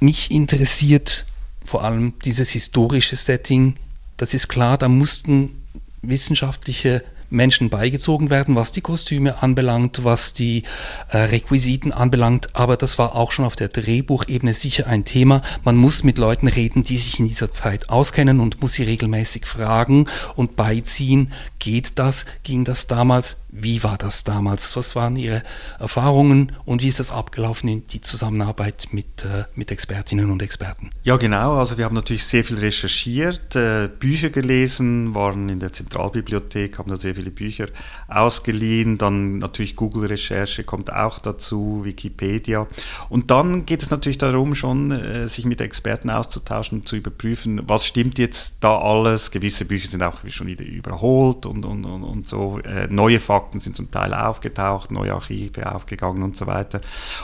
Mich 0.00 0.30
interessiert 0.30 1.26
vor 1.64 1.84
allem 1.84 2.14
dieses 2.24 2.50
historische 2.50 3.16
Setting. 3.16 3.74
Das 4.18 4.34
ist 4.34 4.48
klar, 4.48 4.76
da 4.76 4.88
mussten 4.88 5.62
wissenschaftliche 6.02 7.02
Menschen 7.30 7.68
beigezogen 7.68 8.30
werden, 8.30 8.56
was 8.56 8.72
die 8.72 8.80
Kostüme 8.80 9.42
anbelangt, 9.42 10.02
was 10.02 10.32
die 10.32 10.64
äh, 11.10 11.18
Requisiten 11.18 11.92
anbelangt. 11.92 12.56
Aber 12.56 12.76
das 12.76 12.98
war 12.98 13.14
auch 13.14 13.32
schon 13.32 13.44
auf 13.44 13.54
der 13.54 13.68
Drehbuchebene 13.68 14.54
sicher 14.54 14.86
ein 14.86 15.04
Thema. 15.04 15.42
Man 15.62 15.76
muss 15.76 16.04
mit 16.04 16.18
Leuten 16.18 16.48
reden, 16.48 16.84
die 16.84 16.96
sich 16.96 17.20
in 17.20 17.28
dieser 17.28 17.50
Zeit 17.50 17.90
auskennen 17.90 18.40
und 18.40 18.60
muss 18.62 18.74
sie 18.74 18.84
regelmäßig 18.84 19.46
fragen 19.46 20.08
und 20.36 20.56
beiziehen. 20.56 21.32
Geht 21.58 21.98
das? 21.98 22.24
Ging 22.42 22.64
das 22.64 22.86
damals? 22.86 23.36
Wie 23.50 23.82
war 23.82 23.96
das 23.96 24.24
damals? 24.24 24.76
Was 24.76 24.94
waren 24.94 25.16
Ihre 25.16 25.42
Erfahrungen 25.78 26.52
und 26.66 26.82
wie 26.82 26.88
ist 26.88 27.00
das 27.00 27.10
abgelaufen 27.10 27.68
in 27.68 27.86
die 27.86 28.02
Zusammenarbeit 28.02 28.88
mit, 28.92 29.24
äh, 29.24 29.44
mit 29.54 29.70
Expertinnen 29.70 30.30
und 30.30 30.42
Experten? 30.42 30.90
Ja, 31.02 31.16
genau. 31.16 31.56
Also 31.56 31.78
wir 31.78 31.86
haben 31.86 31.94
natürlich 31.94 32.24
sehr 32.24 32.44
viel 32.44 32.58
recherchiert, 32.58 33.56
äh, 33.56 33.88
Bücher 33.88 34.28
gelesen, 34.28 35.14
waren 35.14 35.48
in 35.48 35.60
der 35.60 35.72
Zentralbibliothek, 35.72 36.78
haben 36.78 36.90
da 36.90 36.96
sehr 36.96 37.14
viele 37.14 37.30
Bücher 37.30 37.68
ausgeliehen. 38.06 38.98
Dann 38.98 39.38
natürlich 39.38 39.76
Google-Recherche 39.76 40.64
kommt 40.64 40.92
auch 40.92 41.18
dazu, 41.18 41.80
Wikipedia. 41.84 42.66
Und 43.08 43.30
dann 43.30 43.64
geht 43.64 43.82
es 43.82 43.90
natürlich 43.90 44.18
darum, 44.18 44.54
schon 44.54 44.90
äh, 44.90 45.26
sich 45.26 45.46
mit 45.46 45.62
Experten 45.62 46.10
auszutauschen 46.10 46.84
zu 46.84 46.96
überprüfen, 46.96 47.62
was 47.66 47.86
stimmt 47.86 48.18
jetzt 48.18 48.58
da 48.60 48.76
alles. 48.78 49.30
Gewisse 49.30 49.64
Bücher 49.64 49.88
sind 49.88 50.02
auch 50.02 50.20
schon 50.28 50.48
wieder 50.48 50.66
überholt 50.66 51.46
und, 51.46 51.64
und, 51.64 51.86
und, 51.86 52.04
und 52.04 52.28
so. 52.28 52.58
Äh, 52.58 52.88
neue 52.90 53.20
Fakten 53.20 53.37
sind 53.60 53.76
zum 53.76 53.90
Teil 53.90 54.14
aufgetaucht, 54.14 54.90
neue 54.90 55.14
Archive 55.14 55.72
aufgegangen 55.72 56.22
und 56.22 56.36
so 56.36 56.46
weiter. 56.46 56.80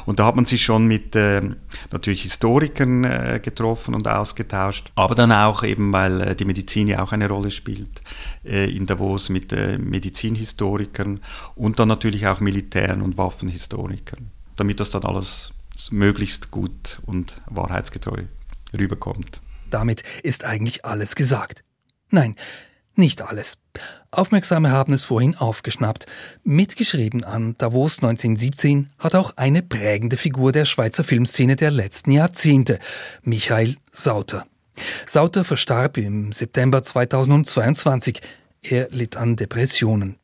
Und 0.06 0.18
da 0.18 0.26
hat 0.26 0.36
man 0.36 0.44
sich 0.44 0.62
schon 0.62 0.86
mit 0.86 1.14
äh, 1.16 1.40
natürlich 1.90 2.22
Historikern 2.22 3.04
äh, 3.04 3.40
getroffen 3.42 3.94
und 3.94 4.08
ausgetauscht, 4.08 4.92
aber 4.94 5.14
dann 5.14 5.32
auch 5.32 5.62
eben, 5.62 5.92
weil 5.92 6.20
äh, 6.20 6.36
die 6.36 6.44
Medizin 6.44 6.88
ja 6.88 7.02
auch 7.02 7.12
eine 7.12 7.28
Rolle 7.28 7.50
spielt, 7.50 8.02
äh, 8.44 8.74
in 8.74 8.86
Davos 8.86 9.28
mit 9.28 9.52
äh, 9.52 9.78
Medizinhistorikern 9.78 11.20
und 11.54 11.78
dann 11.78 11.88
natürlich 11.88 12.26
auch 12.26 12.40
Militären 12.40 13.02
und 13.02 13.18
Waffenhistorikern, 13.18 14.30
damit 14.56 14.80
das 14.80 14.90
dann 14.90 15.04
alles 15.04 15.52
möglichst 15.90 16.50
gut 16.50 17.00
und 17.06 17.36
wahrheitsgetreu 17.46 18.24
rüberkommt. 18.72 19.40
Damit 19.70 20.02
ist 20.22 20.44
eigentlich 20.44 20.84
alles 20.84 21.14
gesagt. 21.14 21.64
Nein, 22.10 22.36
nicht 22.94 23.22
alles. 23.22 23.58
Aufmerksame 24.18 24.70
haben 24.70 24.92
es 24.92 25.04
vorhin 25.04 25.36
aufgeschnappt. 25.36 26.06
Mitgeschrieben 26.42 27.24
an 27.24 27.54
Davos 27.58 27.98
1917 27.98 28.90
hat 28.98 29.14
auch 29.14 29.36
eine 29.36 29.62
prägende 29.62 30.16
Figur 30.16 30.52
der 30.52 30.64
Schweizer 30.64 31.04
Filmszene 31.04 31.56
der 31.56 31.70
letzten 31.70 32.10
Jahrzehnte, 32.10 32.78
Michael 33.22 33.76
Sauter. 33.92 34.46
Sauter 35.06 35.44
verstarb 35.44 35.96
im 35.98 36.32
September 36.32 36.82
2022. 36.82 38.20
Er 38.62 38.88
litt 38.90 39.16
an 39.16 39.36
Depressionen. 39.36 40.16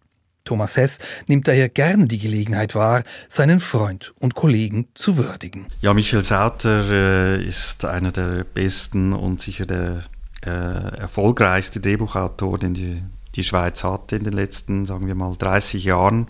Thomas 0.45 0.77
Hess 0.77 0.99
nimmt 1.27 1.47
daher 1.47 1.69
gerne 1.69 2.07
die 2.07 2.19
Gelegenheit 2.19 2.75
wahr, 2.75 3.03
seinen 3.29 3.61
Freund 3.61 4.15
und 4.19 4.35
Kollegen 4.35 4.89
zu 4.95 5.17
würdigen. 5.17 5.67
Ja, 5.81 5.95
Michael 5.95 6.23
Sauter 6.23 6.91
äh, 6.91 7.45
ist 7.45 7.85
einer 7.85 8.11
der 8.11 8.45
besten 8.45 9.13
und 9.13 9.41
sicher 9.41 9.67
der 9.67 10.05
äh, 10.45 10.51
erfolgreichste 10.51 11.81
Drehbuchautor, 11.81 12.59
den 12.59 12.75
die, 12.75 13.03
die 13.37 13.45
Schweiz 13.45 13.85
hatte 13.85 14.17
in 14.17 14.25
den 14.25 14.33
letzten, 14.33 14.87
sagen 14.87 15.07
wir 15.07 15.15
mal, 15.15 15.35
30 15.37 15.85
Jahren. 15.85 16.29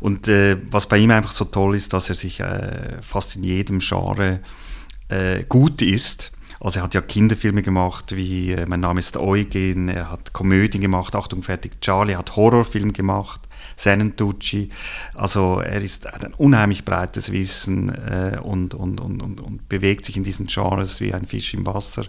Und 0.00 0.28
äh, 0.28 0.58
was 0.70 0.86
bei 0.86 0.98
ihm 0.98 1.10
einfach 1.10 1.32
so 1.32 1.44
toll 1.44 1.76
ist, 1.76 1.92
dass 1.92 2.08
er 2.08 2.14
sich 2.14 2.40
äh, 2.40 3.00
fast 3.02 3.36
in 3.36 3.44
jedem 3.44 3.78
Genre 3.78 4.40
äh, 5.08 5.44
gut 5.44 5.82
ist. 5.82 6.32
Also 6.58 6.80
er 6.80 6.84
hat 6.84 6.94
ja 6.94 7.00
Kinderfilme 7.00 7.62
gemacht 7.62 8.14
wie 8.14 8.52
äh, 8.52 8.66
Mein 8.66 8.80
Name 8.80 9.00
ist 9.00 9.16
Eugen, 9.16 9.88
er 9.88 10.10
hat 10.10 10.32
Komödien 10.32 10.80
gemacht, 10.80 11.14
Achtung 11.14 11.42
fertig 11.42 11.80
Charlie, 11.80 12.12
er 12.12 12.18
hat 12.18 12.36
Horrorfilm 12.36 12.92
gemacht, 12.92 13.40
Senentucci. 13.76 14.68
Also 15.14 15.60
er 15.60 15.80
ist, 15.80 16.06
ein 16.06 16.34
unheimlich 16.34 16.84
breites 16.84 17.32
Wissen 17.32 17.88
äh, 17.90 18.38
und, 18.42 18.74
und, 18.74 19.00
und, 19.00 19.22
und, 19.22 19.40
und 19.40 19.68
bewegt 19.68 20.06
sich 20.06 20.16
in 20.16 20.24
diesen 20.24 20.46
Genres 20.46 21.00
wie 21.00 21.12
ein 21.12 21.26
Fisch 21.26 21.54
im 21.54 21.66
Wasser. 21.66 22.04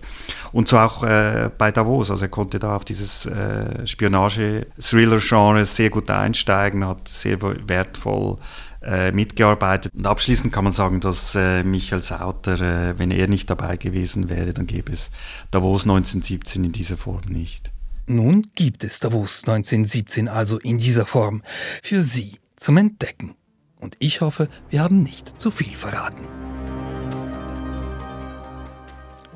Und 0.51 0.67
so 0.67 0.77
auch 0.77 1.03
äh, 1.03 1.50
bei 1.57 1.72
Davos, 1.72 2.12
also 2.12 2.25
er 2.25 2.29
konnte 2.29 2.60
da 2.60 2.75
auf 2.75 2.86
dieses 2.86 3.25
äh, 3.25 3.86
Spionage-Thriller-Genre 3.86 5.65
sehr 5.65 5.89
gut 5.89 6.10
einsteigen, 6.10 6.88
hat 6.88 7.07
sehr 7.07 7.41
wertvoll 7.41 8.38
äh, 8.83 9.12
mitgearbeitet. 9.12 9.93
Und 9.95 10.05
abschließend 10.05 10.53
kann 10.53 10.65
man 10.65 10.74
sagen, 10.74 11.00
dass 11.00 11.36
äh, 11.36 11.63
Michael 11.63 12.01
Sauter, 12.01 12.60
äh, 12.60 13.00
wenn 13.00 13.12
er 13.12 13.27
nicht 13.27 13.50
dabei 13.50 13.77
gewesen 13.77 14.29
wäre, 14.29 14.53
dann 14.53 14.67
gäbe 14.67 14.91
es 14.91 15.12
Davos 15.51 15.83
1917 15.83 16.63
in 16.63 16.72
dieser 16.72 16.98
Form 16.98 17.22
nicht. 17.27 17.73
Nun 18.05 18.48
gibt 18.55 18.83
es 18.83 19.00
Davos 19.00 19.43
1917 19.48 20.27
also 20.27 20.60
in 20.60 20.77
dieser 20.77 21.05
Form 21.05 21.41
für 21.81 22.01
Sie 22.01 22.38
zum 22.57 22.75
Entdecken. 22.75 23.36
Und 23.79 23.95
ich 24.00 24.19
hoffe, 24.19 24.50
wir 24.69 24.81
haben 24.81 25.03
nicht 25.03 25.39
zu 25.39 25.51
viel 25.51 25.75
verraten. 25.75 26.27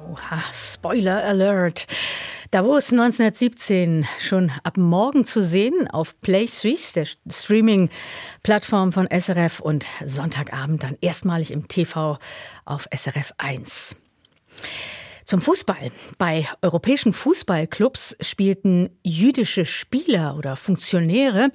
Oha, 0.10 0.44
Spoiler 0.54 1.24
Alert. 1.24 1.88
Davos 2.52 2.92
1917 2.92 4.06
schon 4.20 4.52
ab 4.64 4.76
morgen 4.76 5.24
zu 5.24 5.42
sehen 5.42 5.90
auf 5.90 6.20
Play 6.20 6.48
Suisse, 6.48 6.94
der 6.94 7.08
Streaming-Plattform 7.30 8.92
von 8.92 9.08
SRF 9.08 9.62
und 9.62 9.88
Sonntagabend 10.04 10.84
dann 10.84 10.98
erstmalig 11.00 11.52
im 11.52 11.70
TV 11.70 12.18
auf 12.66 12.88
SRF 12.94 13.34
1. 13.38 13.96
Zum 15.28 15.42
Fußball. 15.42 15.92
Bei 16.18 16.48
europäischen 16.62 17.12
Fußballclubs 17.12 18.16
spielten 18.22 18.90
jüdische 19.04 19.66
Spieler 19.66 20.38
oder 20.38 20.56
Funktionäre 20.56 21.52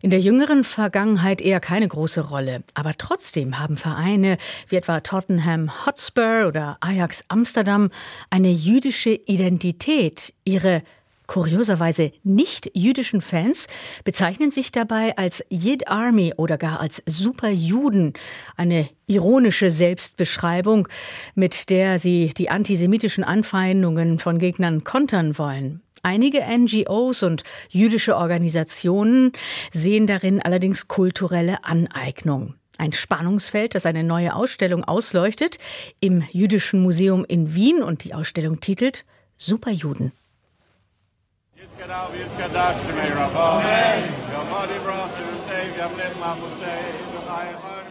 in 0.00 0.08
der 0.08 0.20
jüngeren 0.20 0.64
Vergangenheit 0.64 1.42
eher 1.42 1.60
keine 1.60 1.86
große 1.86 2.30
Rolle. 2.30 2.64
Aber 2.72 2.94
trotzdem 2.96 3.58
haben 3.58 3.76
Vereine 3.76 4.38
wie 4.68 4.76
etwa 4.76 5.00
Tottenham 5.00 5.84
Hotspur 5.84 6.46
oder 6.48 6.78
Ajax 6.80 7.22
Amsterdam 7.28 7.90
eine 8.30 8.50
jüdische 8.50 9.10
Identität, 9.10 10.32
ihre 10.46 10.82
Kurioserweise 11.30 12.10
nicht-jüdischen 12.24 13.20
Fans 13.20 13.68
bezeichnen 14.02 14.50
sich 14.50 14.72
dabei 14.72 15.16
als 15.16 15.44
Yid 15.48 15.86
Army 15.86 16.34
oder 16.36 16.58
gar 16.58 16.80
als 16.80 17.04
Superjuden. 17.06 18.14
Eine 18.56 18.88
ironische 19.06 19.70
Selbstbeschreibung, 19.70 20.88
mit 21.36 21.70
der 21.70 22.00
sie 22.00 22.34
die 22.36 22.50
antisemitischen 22.50 23.22
Anfeindungen 23.22 24.18
von 24.18 24.40
Gegnern 24.40 24.82
kontern 24.82 25.38
wollen. 25.38 25.82
Einige 26.02 26.40
NGOs 26.40 27.22
und 27.22 27.44
jüdische 27.68 28.16
Organisationen 28.16 29.30
sehen 29.70 30.08
darin 30.08 30.42
allerdings 30.42 30.88
kulturelle 30.88 31.62
Aneignung. 31.62 32.54
Ein 32.76 32.92
Spannungsfeld, 32.92 33.76
das 33.76 33.86
eine 33.86 34.02
neue 34.02 34.34
Ausstellung 34.34 34.82
ausleuchtet 34.82 35.58
im 36.00 36.24
Jüdischen 36.32 36.82
Museum 36.82 37.24
in 37.24 37.54
Wien 37.54 37.84
und 37.84 38.02
die 38.02 38.14
Ausstellung 38.14 38.58
titelt 38.58 39.04
Superjuden. 39.36 40.10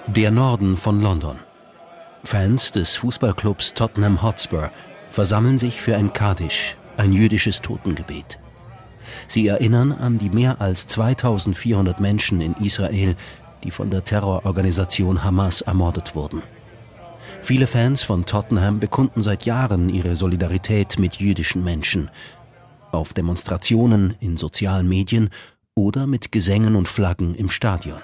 Der 0.08 0.32
Norden 0.32 0.76
von 0.76 1.02
London. 1.02 1.38
Fans 2.24 2.72
des 2.72 2.96
Fußballclubs 2.96 3.76
Tottenham 3.76 4.24
Hotspur 4.24 4.72
versammeln 5.12 5.60
sich 5.60 5.80
für 5.80 5.96
ein 5.96 6.14
Kaddisch, 6.14 6.78
ein 6.98 7.14
jüdisches 7.14 7.62
Totengebet. 7.62 8.40
Sie 9.28 9.46
erinnern 9.46 9.92
an 9.92 10.18
die 10.18 10.30
mehr 10.30 10.60
als 10.62 10.88
2400 10.88 12.00
Menschen 12.00 12.42
in 12.42 12.56
Israel, 12.56 13.16
die 13.64 13.72
von 13.72 13.92
der 13.92 14.04
Terrororganisation 14.04 15.24
Hamas 15.24 15.62
ermordet 15.62 16.16
wurden. 16.16 16.42
Viele 17.42 17.68
Fans 17.68 18.02
von 18.02 18.26
Tottenham 18.26 18.80
bekunden 18.80 19.22
seit 19.22 19.46
Jahren 19.46 19.90
ihre 19.90 20.16
Solidarität 20.16 20.98
mit 20.98 21.18
jüdischen 21.18 21.64
Menschen– 21.64 22.10
auf 22.92 23.14
Demonstrationen, 23.14 24.16
in 24.20 24.38
sozialen 24.38 24.88
Medien 24.88 25.30
oder 25.76 26.08
mit 26.08 26.32
Gesängen 26.32 26.76
und 26.76 26.88
Flaggen 26.88 27.36
im 27.36 27.50
Stadion. 27.50 28.02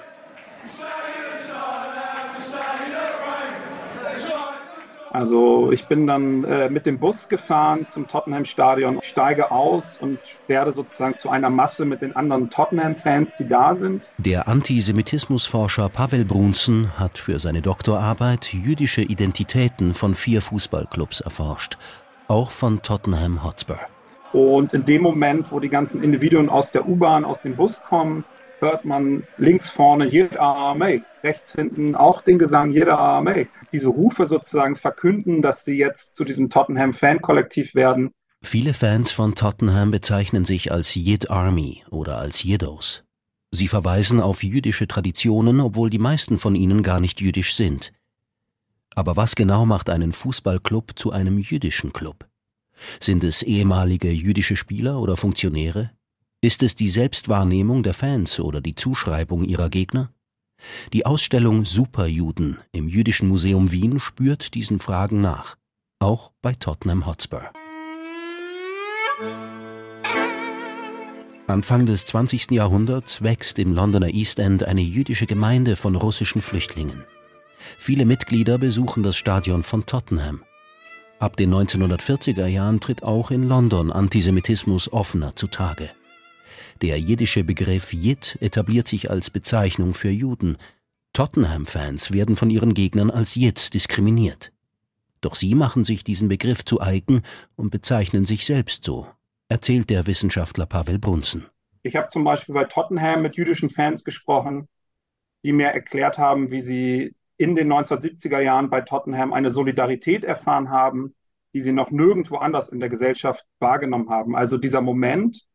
Also 5.15 5.72
ich 5.72 5.86
bin 5.86 6.08
dann 6.08 6.44
äh, 6.44 6.70
mit 6.70 6.86
dem 6.86 7.00
Bus 7.00 7.30
gefahren 7.30 7.88
zum 7.88 8.06
Tottenham-Stadion, 8.06 9.00
steige 9.01 9.50
aus 9.50 9.98
und 9.98 10.20
werde 10.48 10.74
sozusagen 10.74 11.18
zu 11.18 11.30
einer 11.30 11.50
Masse 11.50 11.86
mit 11.86 12.01
den 12.01 12.18
anderen 12.18 12.50
Tottenham-Fans, 12.50 13.38
die 13.38 13.48
da 13.48 13.75
sind. 13.75 14.04
Der 14.18 14.50
Antisemitismusforscher 14.50 15.88
Pavel 15.88 16.25
Brunzen 16.25 17.00
hat 17.00 17.18
für 17.18 17.39
seine 17.39 17.62
Doktorarbeit 17.62 18.51
jüdische 18.51 19.04
Identitäten 19.04 19.94
von 19.94 20.15
vier 20.15 20.42
Fußballclubs 20.42 21.22
erforscht, 21.22 21.77
auch 22.27 22.51
von 22.51 22.82
Tottenham 22.82 23.42
Hotspur. 23.42 23.80
Und 24.36 24.74
in 24.74 24.84
dem 24.84 25.01
Moment, 25.01 25.50
wo 25.50 25.62
die 25.62 25.70
ganzen 25.70 26.04
Individuen 26.04 26.50
aus 26.50 26.70
der 26.70 26.86
U-Bahn, 26.86 27.24
aus 27.24 27.42
dem 27.42 27.56
Bus 27.56 27.82
kommen, 27.82 28.25
hört 28.60 28.84
man 28.84 29.24
links 29.38 29.70
vorne 29.70 30.10
jeder 30.10 30.42
Armee, 30.42 31.04
rechts 31.24 31.54
hinten 31.54 31.96
auch 31.96 32.22
den 32.22 32.38
Gesang 32.38 32.74
jeder 32.74 33.00
Armee. 33.00 33.48
Diese 33.72 33.88
Rufe 33.88 34.25
sozusagen 34.25 34.75
verkünden, 34.75 35.42
dass 35.42 35.63
sie 35.63 35.77
jetzt 35.77 36.18
zu 36.18 36.25
diesem 36.25 36.50
Tottenham-Fan-Kollektiv 36.50 37.75
werden. 37.75 38.12
Viele 38.44 38.74
Fans 38.74 39.13
von 39.13 39.36
Tottenham 39.36 39.92
bezeichnen 39.92 40.44
sich 40.44 40.70
als 40.70 40.98
Yid 40.98 41.32
Army 41.32 41.86
oder 41.89 42.18
als 42.18 42.44
Yiddos. 42.44 43.06
Sie 43.51 43.70
verweisen 43.70 44.20
auf 44.20 44.44
jüdische 44.44 44.86
Traditionen, 44.86 45.62
obwohl 45.62 45.89
die 45.89 45.98
meisten 45.98 46.39
von 46.39 46.56
ihnen 46.56 46.84
gar 46.84 47.00
nicht 47.00 47.22
jüdisch 47.22 47.56
sind. 47.56 47.94
Aber 48.96 49.15
was 49.15 49.36
genau 49.36 49.65
macht 49.65 49.89
einen 49.89 50.12
Fußballclub 50.12 51.00
zu 51.00 51.13
einem 51.13 51.38
jüdischen 51.38 51.94
Club? 51.94 52.25
Sind 53.00 53.24
es 53.24 53.44
ehemalige 53.44 54.12
jüdische 54.12 54.55
Spieler 54.55 55.00
oder 55.00 55.17
Funktionäre? 55.17 55.91
Ist 56.41 56.63
es 56.63 56.75
die 56.75 56.89
Selbstwahrnehmung 56.89 57.84
der 57.84 57.94
Fans 57.94 58.39
oder 58.39 58.62
die 58.62 58.75
Zuschreibung 58.75 59.44
ihrer 59.44 59.70
Gegner? 59.70 60.12
Die 60.94 61.05
Ausstellung 61.05 61.65
Superjuden 61.65 62.58
im 62.72 62.88
Jüdischen 62.88 63.27
Museum 63.27 63.72
Wien 63.72 64.00
spürt 64.00 64.53
diesen 64.53 64.79
Fragen 64.79 65.22
nach, 65.22 65.58
auch 66.00 66.32
bei 66.41 66.53
Tottenham 66.53 67.05
Hotspur. 67.05 67.51
Anfang 71.48 71.86
des 71.86 72.05
20. 72.05 72.51
Jahrhunderts 72.51 73.22
wächst 73.22 73.60
im 73.60 73.74
Londoner 73.74 74.10
East 74.10 74.39
End 74.39 74.63
eine 74.63 74.82
jüdische 74.82 75.27
Gemeinde 75.27 75.75
von 75.75 75.96
russischen 75.96 76.41
Flüchtlingen. 76.41 77.03
Viele 77.77 78.05
Mitglieder 78.05 78.58
besuchen 78.58 79.03
das 79.03 79.15
Stadion 79.15 79.63
von 79.63 79.86
Tottenham. 79.86 80.44
Ab 81.17 81.38
den 81.38 81.53
1940er 81.53 82.45
Jahren 82.45 82.81
tritt 82.81 83.03
auch 83.03 83.31
in 83.31 83.43
London 83.43 83.89
Antisemitismus 83.91 84.91
offener 84.91 85.36
zutage. 85.36 85.89
Der 86.81 87.00
jiddische 87.00 87.45
Begriff 87.45 87.93
Jid 87.93 88.38
etabliert 88.41 88.89
sich 88.89 89.10
als 89.10 89.29
Bezeichnung 89.29 89.93
für 89.93 90.10
Juden. 90.10 90.57
Tottenham-Fans 91.13 92.12
werden 92.12 92.36
von 92.36 92.50
ihren 92.50 92.74
Gegnern 92.74 93.10
als 93.10 93.36
Jids 93.36 93.69
diskriminiert. 93.69 94.51
Doch 95.22 95.36
sie 95.36 95.55
machen 95.55 95.86
sich 95.86 96.03
diesen 96.03 96.27
Begriff 96.27 96.65
zu 96.65 96.81
eigen 96.81 97.22
und 97.55 97.69
bezeichnen 97.69 98.25
sich 98.25 98.45
selbst 98.45 98.84
so, 98.84 99.07
erzählt 99.48 99.89
der 99.89 100.07
Wissenschaftler 100.07 100.65
Pavel 100.65 101.00
Brunzen. 101.00 101.45
Ich 101.81 101.95
habe 101.95 102.10
zum 102.10 102.25
Beispiel 102.25 102.53
bei 102.53 102.65
Tottenham 102.65 103.22
mit 103.22 103.38
jüdischen 103.38 103.69
Fans 103.69 104.03
gesprochen, 104.03 104.67
die 105.43 105.53
mir 105.53 105.67
erklärt 105.67 106.17
haben, 106.17 106.51
wie 106.51 106.62
sie 106.62 107.15
in 107.38 107.56
den 107.56 107.72
1970er 107.72 108.39
Jahren 108.39 108.70
bei 108.70 108.82
Tottenham 108.82 109.34
eine 109.34 109.51
Solidarität 109.51 110.24
erfahren 110.24 110.70
haben, 110.70 111.15
die 111.54 111.62
sie 111.62 111.74
noch 111.74 111.92
nirgendwo 111.92 112.38
anders 112.38 112.70
in 112.70 112.80
der 112.80 112.89
Gesellschaft 112.89 113.46
wahrgenommen 113.60 114.10
haben. 114.10 114.36
Also 114.36 114.58
dieser 114.58 114.82
Moment, 114.82 115.46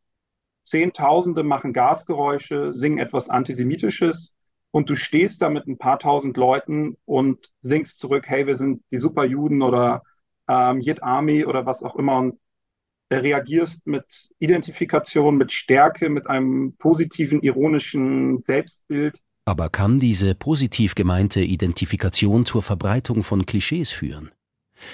Zehntausende 0.63 1.43
machen 1.43 1.73
Gasgeräusche, 1.73 2.71
singen 2.73 2.99
etwas 2.99 3.29
Antisemitisches 3.29 4.35
und 4.71 4.89
du 4.89 4.95
stehst 4.95 5.41
da 5.41 5.49
mit 5.49 5.67
ein 5.67 5.77
paar 5.77 5.99
tausend 5.99 6.37
Leuten 6.37 6.97
und 7.05 7.51
singst 7.61 7.99
zurück, 7.99 8.25
hey, 8.27 8.47
wir 8.47 8.55
sind 8.55 8.83
die 8.91 8.97
Superjuden 8.97 9.61
oder 9.61 10.03
ähm, 10.47 10.79
Yid 10.79 11.03
Army 11.03 11.45
oder 11.45 11.65
was 11.65 11.83
auch 11.83 11.95
immer 11.95 12.19
und 12.19 12.39
reagierst 13.11 13.85
mit 13.87 14.29
Identifikation, 14.39 15.35
mit 15.35 15.51
Stärke, 15.51 16.09
mit 16.09 16.27
einem 16.27 16.75
positiven, 16.77 17.41
ironischen 17.41 18.41
Selbstbild 18.41 19.19
aber 19.45 19.69
kann 19.69 19.99
diese 19.99 20.35
positiv 20.35 20.95
gemeinte 20.95 21.41
Identifikation 21.41 22.45
zur 22.45 22.61
Verbreitung 22.61 23.23
von 23.23 23.45
Klischees 23.45 23.91
führen? 23.91 24.31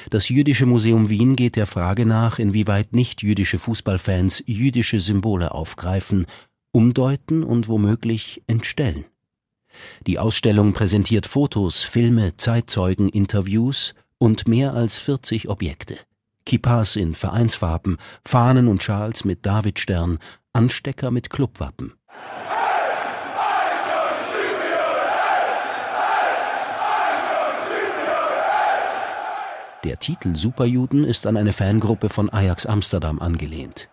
Das 0.10 0.30
Jüdische 0.30 0.66
Museum 0.66 1.10
Wien 1.10 1.36
geht 1.36 1.56
der 1.56 1.68
Frage 1.68 2.06
nach, 2.06 2.40
inwieweit 2.40 2.94
nicht-jüdische 2.94 3.60
Fußballfans 3.60 4.44
jüdische 4.46 5.02
Symbole 5.02 5.52
aufgreifen, 5.52 6.26
umdeuten 6.72 7.44
und 7.44 7.68
womöglich 7.68 8.44
entstellen. 8.48 9.06
Die 10.06 10.20
Ausstellung 10.20 10.74
präsentiert 10.74 11.26
Fotos, 11.26 11.84
Filme, 11.84 12.36
Zeitzeugen, 12.38 13.10
Interviews 13.10 13.94
und 14.18 14.48
mehr 14.48 14.74
als 14.74 14.98
40 14.98 15.50
Objekte. 15.50 15.98
Kippas 16.46 16.96
in 16.96 17.14
Vereinsfarben, 17.14 17.98
Fahnen 18.24 18.68
und 18.68 18.82
Schals 18.82 19.26
mit 19.26 19.46
Davidstern, 19.46 20.20
Anstecker 20.54 21.12
mit 21.12 21.30
Clubwappen. 21.30 21.94
Der 29.88 30.00
Titel 30.00 30.36
Superjuden 30.36 31.06
ist 31.06 31.26
an 31.28 31.38
eine 31.38 31.54
Fangruppe 31.54 32.10
von 32.10 32.30
Ajax 32.30 32.66
Amsterdam 32.66 33.22
angelehnt. 33.22 33.88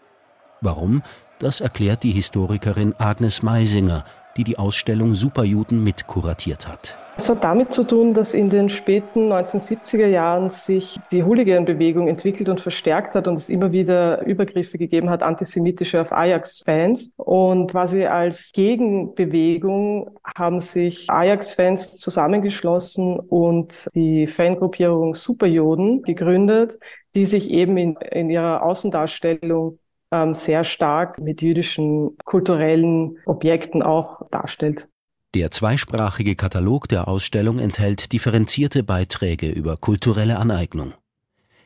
Warum? 0.60 1.04
Das 1.38 1.60
erklärt 1.60 2.02
die 2.02 2.10
Historikerin 2.10 2.96
Agnes 2.98 3.44
Meisinger, 3.44 4.04
die 4.36 4.42
die 4.42 4.58
Ausstellung 4.58 5.14
Superjuden 5.14 5.84
mitkuratiert 5.84 6.66
hat. 6.66 6.98
Es 7.16 7.28
hat 7.28 7.44
damit 7.44 7.72
zu 7.72 7.84
tun, 7.84 8.12
dass 8.12 8.34
in 8.34 8.50
den 8.50 8.68
späten 8.68 9.32
1970er 9.32 10.06
Jahren 10.06 10.50
sich 10.50 10.98
die 11.12 11.22
Hooligan-Bewegung 11.22 12.08
entwickelt 12.08 12.48
und 12.48 12.60
verstärkt 12.60 13.14
hat 13.14 13.28
und 13.28 13.36
es 13.36 13.48
immer 13.48 13.70
wieder 13.70 14.26
Übergriffe 14.26 14.78
gegeben 14.78 15.10
hat, 15.10 15.22
antisemitische 15.22 16.00
auf 16.00 16.12
Ajax-Fans. 16.12 17.14
Und 17.16 17.70
quasi 17.70 18.04
als 18.04 18.50
Gegenbewegung 18.52 20.18
haben 20.36 20.60
sich 20.60 21.08
Ajax-Fans 21.08 21.98
zusammengeschlossen 21.98 23.20
und 23.20 23.88
die 23.94 24.26
Fangruppierung 24.26 25.14
Superjoden 25.14 26.02
gegründet, 26.02 26.78
die 27.14 27.26
sich 27.26 27.50
eben 27.50 27.76
in, 27.76 27.96
in 28.10 28.28
ihrer 28.28 28.64
Außendarstellung 28.64 29.78
ähm, 30.10 30.34
sehr 30.34 30.64
stark 30.64 31.20
mit 31.20 31.42
jüdischen 31.42 32.16
kulturellen 32.24 33.18
Objekten 33.24 33.82
auch 33.82 34.28
darstellt. 34.30 34.88
Der 35.34 35.50
zweisprachige 35.50 36.36
Katalog 36.36 36.88
der 36.88 37.08
Ausstellung 37.08 37.58
enthält 37.58 38.12
differenzierte 38.12 38.84
Beiträge 38.84 39.50
über 39.50 39.76
kulturelle 39.76 40.38
Aneignung. 40.38 40.94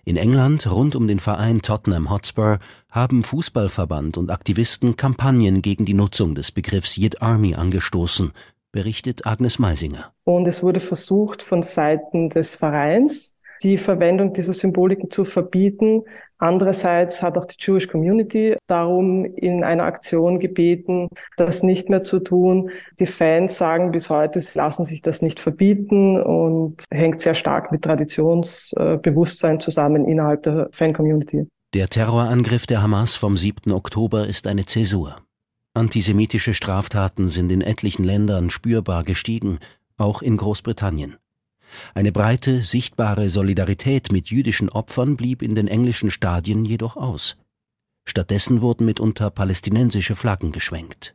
In 0.07 0.17
England 0.17 0.67
rund 0.71 0.97
um 0.97 1.07
den 1.07 1.21
Verein 1.21 1.61
Tottenham 1.61 2.11
Hotspur 2.11 2.61
haben 2.91 3.25
Fußballverband 3.25 4.17
und 4.17 4.31
Aktivisten 4.31 4.97
Kampagnen 4.97 5.61
gegen 5.61 5.85
die 5.85 5.93
Nutzung 5.93 6.35
des 6.35 6.51
Begriffs 6.51 6.97
Yid 6.97 7.21
Army 7.21 7.57
angestoßen, 7.57 8.33
berichtet 8.73 9.27
Agnes 9.27 9.59
Meisinger. 9.59 10.15
Und 10.25 10.49
es 10.49 10.63
wurde 10.63 10.81
versucht 10.81 11.43
von 11.43 11.63
Seiten 11.63 12.31
des 12.31 12.55
Vereins 12.55 13.38
die 13.63 13.79
Verwendung 13.79 14.33
dieser 14.33 14.53
Symboliken 14.53 15.11
zu 15.11 15.25
verbieten. 15.25 16.03
Andererseits 16.39 17.21
hat 17.21 17.37
auch 17.37 17.45
die 17.45 17.57
Jewish 17.59 17.89
Community 17.89 18.57
darum 18.69 19.25
in 19.25 19.65
einer 19.65 19.85
Aktion 19.85 20.39
gebeten, 20.39 21.09
das 21.37 21.63
nicht 21.65 21.91
mehr 21.91 22.03
zu 22.03 22.21
tun. 22.21 22.71
Die 23.01 23.07
Fans 23.07 23.59
sagen 23.59 23.91
bis 23.91 24.09
heute, 24.09 24.39
sie 24.39 24.57
lassen 24.57 24.85
sich 24.85 25.03
das 25.03 25.21
nicht 25.21 25.41
verbieten 25.41 26.21
und 26.23 26.85
hängt 26.91 27.21
sehr 27.21 27.35
stark 27.35 27.73
mit 27.73 27.83
Traditionsbewusstsein 27.83 29.59
zusammen 29.59 30.05
innerhalb 30.05 30.45
der 30.45 30.69
Fan-Community. 30.71 31.49
Der 31.75 31.89
Terrorangriff 31.89 32.67
der 32.67 32.83
Hamas 32.83 33.17
vom 33.17 33.37
7. 33.37 33.73
Oktober 33.73 34.27
ist 34.27 34.47
eine 34.47 34.65
Zäsur. 34.65 35.17
Antisemitische 35.75 36.55
Straftaten 36.55 37.29
sind 37.29 37.53
in 37.53 37.61
etlichen 37.61 38.05
Ländern 38.05 38.51
spürbar 38.51 39.05
gestiegen, 39.05 39.59
auch 39.97 40.23
in 40.23 40.37
Großbritannien. 40.37 41.17
Eine 41.95 42.13
breite, 42.13 42.63
sichtbare 42.63 43.29
Solidarität 43.29 44.13
mit 44.13 44.31
jüdischen 44.31 44.69
Opfern 44.69 45.17
blieb 45.17 45.43
in 45.43 45.55
den 45.55 45.69
englischen 45.69 46.11
Stadien 46.11 46.65
jedoch 46.65 46.97
aus. 46.97 47.37
Stattdessen 48.05 48.63
wurden 48.63 48.87
mitunter 48.87 49.31
palästinensische 49.31 50.17
Flaggen 50.17 50.53
geschwenkt. 50.53 51.15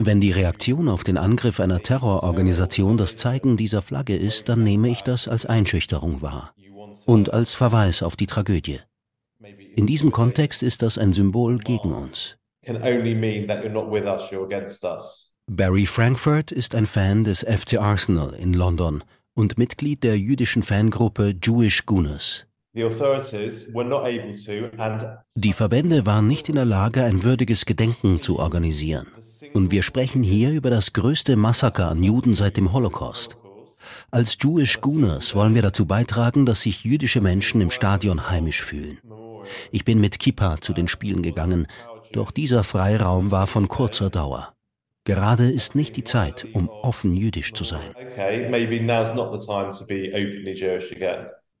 Wenn 0.00 0.20
die 0.20 0.30
Reaktion 0.30 0.88
auf 0.88 1.02
den 1.02 1.16
Angriff 1.16 1.58
einer 1.58 1.80
Terrororganisation 1.80 2.96
das 2.96 3.16
Zeigen 3.16 3.56
dieser 3.56 3.82
Flagge 3.82 4.16
ist, 4.16 4.48
dann 4.48 4.62
nehme 4.62 4.88
ich 4.88 5.02
das 5.02 5.26
als 5.26 5.44
Einschüchterung 5.44 6.22
wahr 6.22 6.54
und 7.06 7.32
als 7.32 7.54
Verweis 7.54 8.02
auf 8.02 8.14
die 8.14 8.26
Tragödie. 8.26 8.80
In 9.74 9.86
diesem 9.86 10.12
Kontext 10.12 10.62
ist 10.62 10.82
das 10.82 10.98
ein 10.98 11.12
Symbol 11.12 11.58
gegen 11.58 11.92
uns. 11.92 12.36
Barry 15.50 15.86
Frankfurt 15.86 16.52
ist 16.52 16.74
ein 16.74 16.84
Fan 16.84 17.24
des 17.24 17.40
FC 17.40 17.78
Arsenal 17.78 18.34
in 18.34 18.52
London 18.52 19.02
und 19.32 19.56
Mitglied 19.56 20.04
der 20.04 20.18
jüdischen 20.18 20.62
Fangruppe 20.62 21.34
Jewish 21.42 21.86
Gooners. 21.86 22.44
Die 22.74 22.90
Verbände 25.54 26.04
waren 26.04 26.26
nicht 26.26 26.50
in 26.50 26.54
der 26.54 26.66
Lage, 26.66 27.02
ein 27.02 27.22
würdiges 27.22 27.64
Gedenken 27.64 28.20
zu 28.20 28.38
organisieren. 28.38 29.06
Und 29.54 29.70
wir 29.70 29.82
sprechen 29.82 30.22
hier 30.22 30.50
über 30.50 30.68
das 30.68 30.92
größte 30.92 31.34
Massaker 31.36 31.88
an 31.88 32.02
Juden 32.02 32.34
seit 32.34 32.58
dem 32.58 32.74
Holocaust. 32.74 33.38
Als 34.10 34.36
Jewish 34.38 34.82
Gooners 34.82 35.34
wollen 35.34 35.54
wir 35.54 35.62
dazu 35.62 35.86
beitragen, 35.86 36.44
dass 36.44 36.60
sich 36.60 36.84
jüdische 36.84 37.22
Menschen 37.22 37.62
im 37.62 37.70
Stadion 37.70 38.28
heimisch 38.28 38.62
fühlen. 38.62 38.98
Ich 39.70 39.86
bin 39.86 39.98
mit 39.98 40.18
Kippa 40.18 40.60
zu 40.60 40.74
den 40.74 40.88
Spielen 40.88 41.22
gegangen, 41.22 41.66
doch 42.12 42.32
dieser 42.32 42.64
Freiraum 42.64 43.30
war 43.30 43.46
von 43.46 43.66
kurzer 43.68 44.10
Dauer. 44.10 44.52
Gerade 45.04 45.50
ist 45.50 45.74
nicht 45.74 45.96
die 45.96 46.04
Zeit, 46.04 46.46
um 46.52 46.68
offen 46.68 47.16
jüdisch 47.16 47.54
zu 47.54 47.64
sein. 47.64 47.94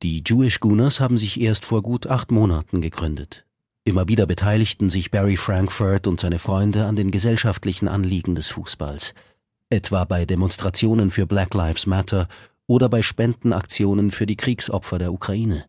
Die 0.02 0.22
Jewish 0.24 0.60
Gooners 0.60 1.00
haben 1.00 1.18
sich 1.18 1.40
erst 1.40 1.64
vor 1.64 1.82
gut 1.82 2.06
acht 2.06 2.30
Monaten 2.30 2.80
gegründet. 2.80 3.44
Immer 3.84 4.06
wieder 4.06 4.26
beteiligten 4.26 4.90
sich 4.90 5.10
Barry 5.10 5.36
Frankfurt 5.36 6.06
und 6.06 6.20
seine 6.20 6.38
Freunde 6.38 6.84
an 6.84 6.94
den 6.94 7.10
gesellschaftlichen 7.10 7.88
Anliegen 7.88 8.34
des 8.34 8.50
Fußballs, 8.50 9.14
etwa 9.70 10.04
bei 10.04 10.26
Demonstrationen 10.26 11.10
für 11.10 11.26
Black 11.26 11.54
Lives 11.54 11.86
Matter 11.86 12.28
oder 12.66 12.90
bei 12.90 13.00
Spendenaktionen 13.00 14.10
für 14.10 14.26
die 14.26 14.36
Kriegsopfer 14.36 14.98
der 14.98 15.12
Ukraine. 15.12 15.64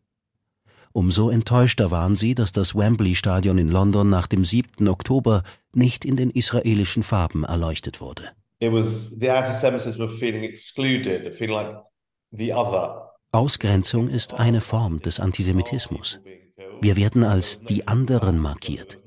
Umso 1.00 1.30
enttäuschter 1.30 1.92
waren 1.92 2.18
sie, 2.18 2.36
dass 2.36 2.52
das 2.52 2.76
Wembley-Stadion 2.76 3.58
in 3.58 3.70
London 3.70 4.10
nach 4.10 4.28
dem 4.28 4.44
7. 4.44 4.90
Oktober 4.90 5.44
nicht 5.74 6.04
in 6.04 6.18
den 6.18 6.30
israelischen 6.30 7.04
Farben 7.04 7.46
erleuchtet 7.46 8.02
wurde. 8.02 8.24
Ausgrenzung 13.32 14.10
ist 14.10 14.34
eine 14.34 14.60
Form 14.60 15.00
des 15.00 15.22
Antisemitismus. 15.22 16.20
Wir 16.82 16.98
werden 16.98 17.24
als 17.24 17.62
die 17.62 17.88
anderen 17.88 18.38
markiert. 18.38 18.98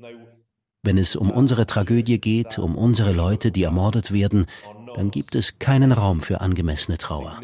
Wenn 0.81 0.97
es 0.97 1.15
um 1.15 1.29
unsere 1.29 1.67
Tragödie 1.67 2.19
geht, 2.19 2.57
um 2.57 2.75
unsere 2.75 3.11
Leute, 3.11 3.51
die 3.51 3.61
ermordet 3.61 4.11
werden, 4.11 4.47
dann 4.95 5.11
gibt 5.11 5.35
es 5.35 5.59
keinen 5.59 5.91
Raum 5.91 6.21
für 6.21 6.41
angemessene 6.41 6.97
Trauer. 6.97 7.39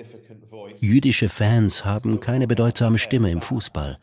Jüdische 0.79 1.29
Fans 1.29 1.85
haben 1.85 2.19
keine 2.19 2.47
bedeutsame 2.47 2.97
Stimme 2.97 3.29
im 3.29 3.41
Fußball. 3.41 3.99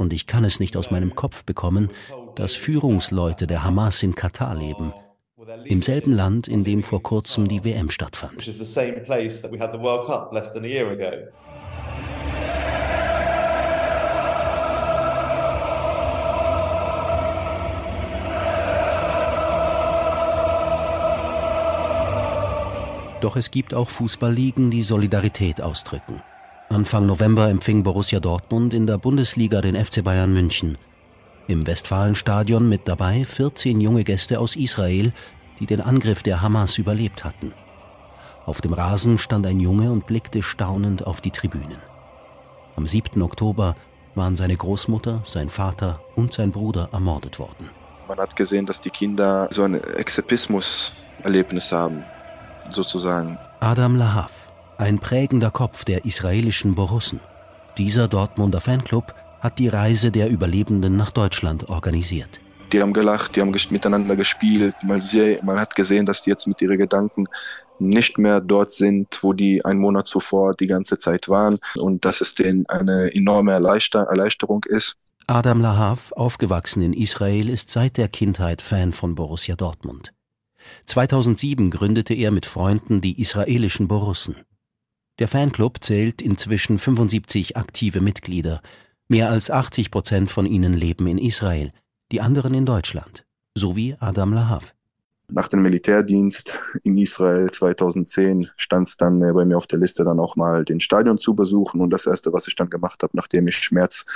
Und 0.00 0.14
ich 0.14 0.26
kann 0.26 0.44
es 0.44 0.60
nicht 0.60 0.78
aus 0.78 0.90
meinem 0.90 1.14
Kopf 1.14 1.44
bekommen, 1.44 1.90
dass 2.34 2.54
Führungsleute 2.54 3.46
der 3.46 3.64
Hamas 3.64 4.02
in 4.02 4.14
Katar 4.14 4.54
leben, 4.54 4.94
im 5.66 5.82
selben 5.82 6.14
Land, 6.14 6.48
in 6.48 6.64
dem 6.64 6.82
vor 6.82 7.02
kurzem 7.02 7.46
die 7.48 7.64
WM 7.64 7.90
stattfand. 7.90 8.40
Doch 23.20 23.36
es 23.36 23.50
gibt 23.50 23.74
auch 23.74 23.90
Fußballligen, 23.90 24.70
die 24.70 24.82
Solidarität 24.82 25.60
ausdrücken. 25.60 26.22
Anfang 26.72 27.04
November 27.04 27.48
empfing 27.48 27.82
Borussia 27.82 28.20
Dortmund 28.20 28.74
in 28.74 28.86
der 28.86 28.96
Bundesliga 28.96 29.60
den 29.60 29.74
FC 29.74 30.04
Bayern 30.04 30.32
München. 30.32 30.78
Im 31.48 31.66
Westfalenstadion 31.66 32.68
mit 32.68 32.86
dabei 32.86 33.24
14 33.24 33.80
junge 33.80 34.04
Gäste 34.04 34.38
aus 34.38 34.54
Israel, 34.54 35.12
die 35.58 35.66
den 35.66 35.80
Angriff 35.80 36.22
der 36.22 36.42
Hamas 36.42 36.78
überlebt 36.78 37.24
hatten. 37.24 37.52
Auf 38.46 38.60
dem 38.60 38.72
Rasen 38.72 39.18
stand 39.18 39.48
ein 39.48 39.58
Junge 39.58 39.90
und 39.90 40.06
blickte 40.06 40.44
staunend 40.44 41.08
auf 41.08 41.20
die 41.20 41.32
Tribünen. 41.32 41.78
Am 42.76 42.86
7. 42.86 43.20
Oktober 43.20 43.74
waren 44.14 44.36
seine 44.36 44.56
Großmutter, 44.56 45.22
sein 45.24 45.48
Vater 45.48 46.00
und 46.14 46.32
sein 46.32 46.52
Bruder 46.52 46.88
ermordet 46.92 47.40
worden. 47.40 47.68
Man 48.06 48.18
hat 48.18 48.36
gesehen, 48.36 48.66
dass 48.66 48.80
die 48.80 48.90
Kinder 48.90 49.48
so 49.50 49.64
ein 49.64 49.74
Exepismus-Erlebnis 49.74 51.72
haben, 51.72 52.04
sozusagen. 52.70 53.38
Adam 53.58 53.96
Lahav, 53.96 54.49
ein 54.80 54.98
prägender 54.98 55.50
Kopf 55.50 55.84
der 55.84 56.06
israelischen 56.06 56.74
Borussen. 56.74 57.20
Dieser 57.76 58.08
Dortmunder 58.08 58.62
Fanclub 58.62 59.14
hat 59.40 59.58
die 59.58 59.68
Reise 59.68 60.10
der 60.10 60.30
Überlebenden 60.30 60.96
nach 60.96 61.10
Deutschland 61.10 61.68
organisiert. 61.68 62.40
Die 62.72 62.80
haben 62.80 62.94
gelacht, 62.94 63.36
die 63.36 63.42
haben 63.42 63.54
miteinander 63.70 64.16
gespielt. 64.16 64.74
Man, 64.82 65.02
man 65.42 65.60
hat 65.60 65.74
gesehen, 65.74 66.06
dass 66.06 66.22
die 66.22 66.30
jetzt 66.30 66.46
mit 66.46 66.62
ihren 66.62 66.78
Gedanken 66.78 67.26
nicht 67.78 68.18
mehr 68.18 68.40
dort 68.40 68.70
sind, 68.70 69.18
wo 69.22 69.32
die 69.32 69.64
einen 69.64 69.80
Monat 69.80 70.06
zuvor 70.06 70.54
die 70.54 70.66
ganze 70.66 70.96
Zeit 70.96 71.28
waren 71.28 71.58
und 71.76 72.04
dass 72.04 72.20
es 72.20 72.34
denen 72.34 72.66
eine 72.66 73.14
enorme 73.14 73.52
Erleichter 73.52 74.04
Erleichterung 74.04 74.64
ist. 74.64 74.96
Adam 75.26 75.60
Lahav, 75.60 76.12
aufgewachsen 76.12 76.82
in 76.82 76.92
Israel, 76.92 77.48
ist 77.48 77.70
seit 77.70 77.98
der 77.98 78.08
Kindheit 78.08 78.62
Fan 78.62 78.92
von 78.92 79.14
Borussia 79.14 79.56
Dortmund. 79.56 80.12
2007 80.86 81.70
gründete 81.70 82.14
er 82.14 82.30
mit 82.30 82.46
Freunden 82.46 83.00
die 83.00 83.20
israelischen 83.20 83.86
Borussen. 83.88 84.36
Der 85.20 85.28
Fanclub 85.28 85.84
zählt 85.84 86.22
inzwischen 86.22 86.78
75 86.78 87.58
aktive 87.58 88.00
Mitglieder. 88.00 88.62
Mehr 89.06 89.28
als 89.28 89.50
80 89.50 89.90
Prozent 89.90 90.30
von 90.30 90.46
ihnen 90.46 90.72
leben 90.72 91.06
in 91.06 91.18
Israel, 91.18 91.72
die 92.10 92.22
anderen 92.22 92.54
in 92.54 92.64
Deutschland, 92.64 93.26
so 93.54 93.76
wie 93.76 93.94
Adam 94.00 94.32
Lahav. 94.32 94.74
Nach 95.28 95.46
dem 95.48 95.60
Militärdienst 95.60 96.58
in 96.84 96.96
Israel 96.96 97.50
2010 97.50 98.48
stand 98.56 98.88
es 98.88 98.96
dann 98.96 99.22
äh, 99.22 99.32
bei 99.32 99.44
mir 99.44 99.58
auf 99.58 99.66
der 99.66 99.78
Liste, 99.78 100.04
dann 100.04 100.18
auch 100.18 100.36
mal 100.36 100.64
den 100.64 100.80
Stadion 100.80 101.18
zu 101.18 101.34
besuchen. 101.34 101.82
Und 101.82 101.90
das 101.90 102.06
Erste, 102.06 102.32
was 102.32 102.48
ich 102.48 102.56
dann 102.56 102.70
gemacht 102.70 103.02
habe, 103.02 103.14
nachdem 103.14 103.46
ich 103.46 103.58
Schmerz 103.58 104.06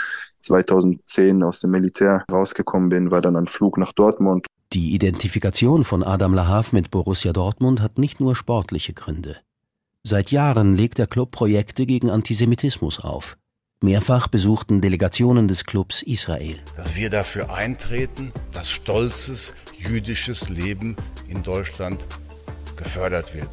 2010 0.41 1.43
aus 1.43 1.61
dem 1.61 1.71
Militär 1.71 2.25
rausgekommen 2.33 2.89
bin, 2.89 3.11
war 3.11 3.21
dann 3.21 3.37
ein 3.37 3.47
Flug 3.47 3.77
nach 3.77 3.93
Dortmund. 3.93 4.47
Die 4.73 4.95
Identifikation 4.95 5.85
von 5.85 6.03
Adam 6.03 6.33
Lahav 6.33 6.73
mit 6.73 6.91
Borussia 6.91 7.33
Dortmund 7.35 7.83
hat 7.83 7.99
nicht 7.99 8.19
nur 8.21 8.35
sportliche 8.35 8.95
Gründe. 8.95 9.37
Seit 10.07 10.31
Jahren 10.31 10.77
legt 10.77 10.99
der 10.99 11.07
Club 11.07 11.31
Projekte 11.31 11.87
gegen 11.87 12.11
Antisemitismus 12.11 13.01
auf. 13.01 13.39
Mehrfach 13.83 14.29
besuchten 14.29 14.83
Delegationen 14.83 15.49
des 15.49 15.65
Clubs 15.65 16.03
Israel. 16.03 16.59
Dass 16.77 16.95
wir 16.95 17.09
dafür 17.09 17.55
eintreten, 17.55 18.31
dass 18.53 18.71
stolzes 18.71 19.55
jüdisches 19.79 20.51
Leben 20.51 20.95
in 21.27 21.43
Deutschland 21.43 22.05
gefördert 22.77 23.35
wird. 23.35 23.49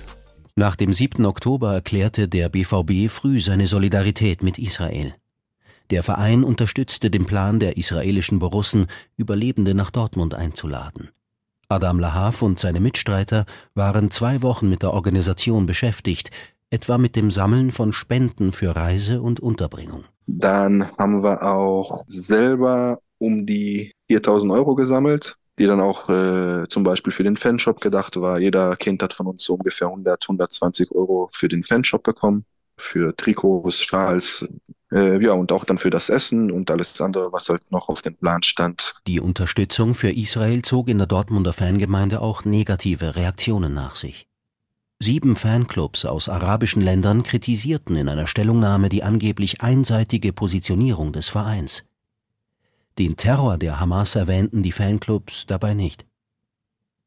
Nach 0.56 0.76
dem 0.76 0.92
7. 0.92 1.26
Oktober 1.26 1.74
erklärte 1.74 2.28
der 2.28 2.50
BVB 2.50 3.10
früh 3.10 3.40
seine 3.40 3.68
Solidarität 3.68 4.44
mit 4.44 4.60
Israel. 4.60 5.16
Der 5.90 6.04
Verein 6.04 6.44
unterstützte 6.44 7.10
den 7.10 7.26
Plan 7.26 7.62
der 7.62 7.78
israelischen 7.78 8.40
Borussen, 8.40 8.88
Überlebende 9.16 9.74
nach 9.74 9.92
Dortmund 9.92 10.34
einzuladen. 10.34 11.12
Adam 11.72 12.00
Lahav 12.00 12.42
und 12.42 12.60
seine 12.60 12.82
Mitstreiter 12.82 13.46
waren 13.76 14.12
zwei 14.12 14.42
Wochen 14.42 14.70
mit 14.70 14.84
der 14.84 14.94
Organisation 14.94 15.66
beschäftigt, 15.66 16.30
etwa 16.70 16.98
mit 16.98 17.16
dem 17.16 17.32
Sammeln 17.32 17.72
von 17.72 17.94
Spenden 17.94 18.52
für 18.52 18.76
Reise 18.76 19.22
und 19.22 19.40
Unterbringung. 19.40 20.04
Dann 20.28 20.86
haben 20.98 21.24
wir 21.24 21.44
auch 21.44 22.04
selber 22.10 23.00
um 23.20 23.46
die 23.46 23.94
4000 24.08 24.52
Euro 24.52 24.76
gesammelt, 24.76 25.38
die 25.60 25.66
dann 25.66 25.80
auch 25.80 26.10
äh, 26.10 26.68
zum 26.68 26.84
Beispiel 26.84 27.14
für 27.14 27.24
den 27.24 27.38
Fanshop 27.38 27.80
gedacht 27.80 28.20
war. 28.20 28.38
Jeder 28.40 28.76
Kind 28.76 29.02
hat 29.02 29.14
von 29.14 29.28
uns 29.28 29.46
so 29.46 29.54
ungefähr 29.54 29.88
100, 29.88 30.24
120 30.24 30.92
Euro 30.92 31.30
für 31.32 31.48
den 31.48 31.64
Fanshop 31.64 32.04
bekommen, 32.04 32.44
für 32.82 33.16
Trikots, 33.16 33.82
Schals, 33.82 34.46
äh, 34.92 35.24
ja, 35.24 35.34
und 35.34 35.52
auch 35.52 35.64
dann 35.64 35.78
für 35.78 35.90
das 35.90 36.10
Essen 36.10 36.52
und 36.52 36.70
alles 36.70 37.00
andere, 37.00 37.32
was 37.32 37.48
halt 37.50 37.72
noch 37.72 37.88
auf 37.88 38.02
dem 38.02 38.16
Plan 38.16 38.44
stand. 38.44 38.96
Die 39.08 39.20
Unterstützung 39.20 39.94
für 39.94 40.12
Israel 40.12 40.62
zog 40.62 40.90
in 40.90 40.98
der 40.98 41.08
Dortmunder 41.08 41.54
Fangemeinde 41.54 42.22
auch 42.22 42.44
negative 42.44 43.16
Reaktionen 43.16 43.74
nach 43.74 43.96
sich. 43.96 44.28
Sieben 45.00 45.36
Fanclubs 45.36 46.06
aus 46.06 46.30
arabischen 46.30 46.82
Ländern 46.82 47.24
kritisierten 47.24 47.96
in 47.96 48.08
einer 48.08 48.28
Stellungnahme 48.28 48.90
die 48.90 49.02
angeblich 49.02 49.62
einseitige 49.62 50.32
Positionierung 50.32 51.12
des 51.12 51.30
Vereins. 51.30 51.84
Den 53.00 53.16
Terror 53.16 53.58
der 53.58 53.80
Hamas 53.80 54.16
erwähnten 54.16 54.62
die 54.62 54.72
Fanclubs 54.72 55.48
dabei 55.48 55.74
nicht. 55.74 56.06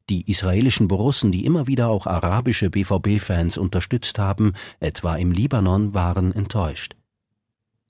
Die 0.09 0.29
israelischen 0.29 0.87
Borussen, 0.87 1.31
die 1.31 1.45
immer 1.45 1.65
wieder 1.65 1.89
auch 1.89 2.05
arabische 2.05 2.69
BVB-Fans 2.69 3.57
unterstützt 3.57 4.19
haben, 4.19 4.53
etwa 4.79 5.15
im 5.15 5.31
Libanon, 5.31 5.95
waren 5.95 6.31
enttäuscht. 6.31 6.95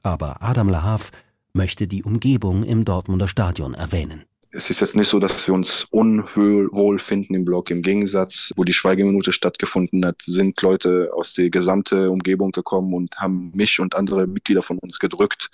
Aber 0.02 0.42
Adam 0.42 0.70
Lahav 0.70 1.12
möchte 1.52 1.88
die 1.88 2.04
Umgebung 2.04 2.64
im 2.64 2.86
Dortmunder 2.86 3.28
Stadion 3.28 3.74
erwähnen. 3.74 4.24
Es 4.52 4.70
ist 4.70 4.80
jetzt 4.80 4.96
nicht 4.96 5.10
so, 5.10 5.20
dass 5.20 5.46
wir 5.46 5.54
uns 5.54 5.86
unwohl 5.92 7.00
finden 7.00 7.36
im 7.36 7.44
Block. 7.44 7.72
Im 7.72 7.82
Gegensatz, 7.82 8.54
wo 8.56 8.64
die 8.64 8.72
Schweigeminute 8.72 9.34
stattgefunden 9.34 10.06
hat, 10.06 10.22
sind 10.26 10.62
Leute 10.62 11.10
aus 11.14 11.34
der 11.34 11.50
gesamten 11.50 12.08
Umgebung 12.08 12.54
gekommen 12.54 12.94
und 12.94 13.18
haben 13.18 13.52
mich 13.54 13.82
und 13.82 13.96
andere 13.96 14.28
Mitglieder 14.28 14.62
von 14.62 14.78
uns 14.78 15.00
gedrückt. 15.00 15.50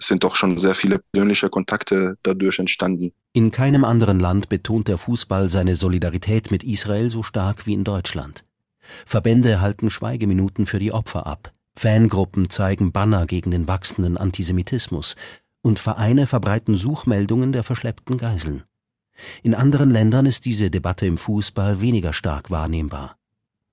Sind 0.00 0.24
doch 0.24 0.36
schon 0.36 0.58
sehr 0.58 0.74
viele 0.74 0.98
persönliche 0.98 1.48
Kontakte 1.48 2.16
dadurch 2.22 2.58
entstanden. 2.58 3.12
In 3.32 3.50
keinem 3.50 3.84
anderen 3.84 4.20
Land 4.20 4.48
betont 4.48 4.88
der 4.88 4.98
Fußball 4.98 5.48
seine 5.48 5.76
Solidarität 5.76 6.50
mit 6.50 6.64
Israel 6.64 7.10
so 7.10 7.22
stark 7.22 7.66
wie 7.66 7.74
in 7.74 7.84
Deutschland. 7.84 8.44
Verbände 9.04 9.60
halten 9.60 9.90
Schweigeminuten 9.90 10.66
für 10.66 10.78
die 10.78 10.92
Opfer 10.92 11.26
ab. 11.26 11.52
Fangruppen 11.76 12.48
zeigen 12.48 12.92
Banner 12.92 13.26
gegen 13.26 13.50
den 13.50 13.68
wachsenden 13.68 14.16
Antisemitismus 14.16 15.16
und 15.62 15.78
Vereine 15.78 16.26
verbreiten 16.26 16.76
Suchmeldungen 16.76 17.52
der 17.52 17.64
verschleppten 17.64 18.16
Geiseln. 18.16 18.62
In 19.42 19.54
anderen 19.54 19.90
Ländern 19.90 20.26
ist 20.26 20.44
diese 20.44 20.70
Debatte 20.70 21.06
im 21.06 21.18
Fußball 21.18 21.80
weniger 21.80 22.12
stark 22.12 22.50
wahrnehmbar. 22.50 23.16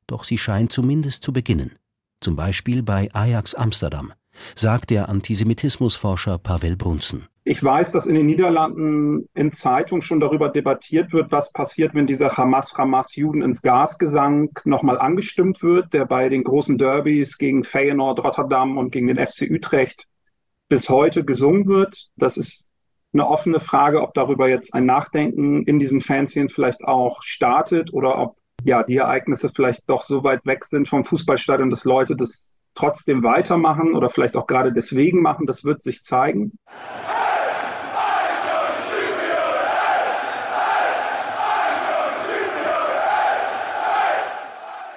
Doch 0.08 0.24
sie 0.24 0.38
scheint 0.38 0.72
zumindest 0.72 1.24
zu 1.24 1.32
beginnen. 1.32 1.78
zum 2.24 2.36
Beispiel 2.36 2.82
bei 2.82 3.10
Ajax 3.14 3.54
Amsterdam, 3.54 4.14
sagt 4.56 4.90
der 4.90 5.10
Antisemitismusforscher 5.10 6.38
Pavel 6.38 6.76
Brunzen. 6.76 7.28
Ich 7.46 7.62
weiß, 7.62 7.92
dass 7.92 8.06
in 8.06 8.16
den 8.16 8.26
Niederlanden 8.26 9.28
in 9.34 9.52
Zeitungen 9.52 10.02
schon 10.02 10.22
darüber 10.22 10.48
debattiert 10.48 11.12
wird, 11.12 11.32
was 11.32 11.52
passiert, 11.52 11.94
wenn 11.94 12.08
dieser 12.08 12.38
Hamas 12.38 12.78
Hamas 12.78 13.16
Juden 13.16 13.42
ins 13.42 13.62
Gasgesang 13.62 14.52
nochmal 14.64 14.98
angestimmt 14.98 15.62
wird, 15.62 15.94
der 15.94 16.06
bei 16.06 16.30
den 16.30 16.46
großen 16.46 16.78
Derbys 16.78 17.38
gegen 17.38 17.66
Feyenoord, 17.66 18.24
Rotterdam 18.24 18.78
und 18.78 18.92
gegen 18.92 19.08
den 19.08 19.18
FC 19.18 19.50
Utrecht 19.52 20.08
bis 20.70 20.90
heute 20.90 21.26
gesungen 21.26 21.68
wird. 21.68 22.08
Das 22.16 22.38
ist 22.38 22.72
eine 23.14 23.28
offene 23.28 23.60
Frage, 23.60 24.02
ob 24.02 24.14
darüber 24.14 24.48
jetzt 24.48 24.74
ein 24.74 24.86
Nachdenken 24.86 25.64
in 25.64 25.80
diesen 25.80 26.00
Fanszenen 26.00 26.50
vielleicht 26.50 26.84
auch 26.86 27.24
startet 27.24 27.94
oder 27.94 28.18
ob 28.18 28.38
ja 28.64 28.84
die 28.84 28.98
Ereignisse 28.98 29.52
vielleicht 29.54 29.90
doch 29.90 30.04
so 30.04 30.24
weit 30.24 30.46
weg 30.46 30.64
sind 30.64 30.88
vom 30.88 31.04
Fußballstadion, 31.04 31.70
dass 31.70 31.84
Leute 31.84 32.16
das 32.16 32.53
trotzdem 32.76 33.24
weitermachen 33.24 33.96
oder 33.96 34.10
vielleicht 34.10 34.36
auch 34.36 34.48
gerade 34.48 34.74
deswegen 34.74 35.22
machen. 35.22 35.46
Das 35.46 35.64
wird 35.64 35.82
sich 35.82 36.04
zeigen. 36.04 36.58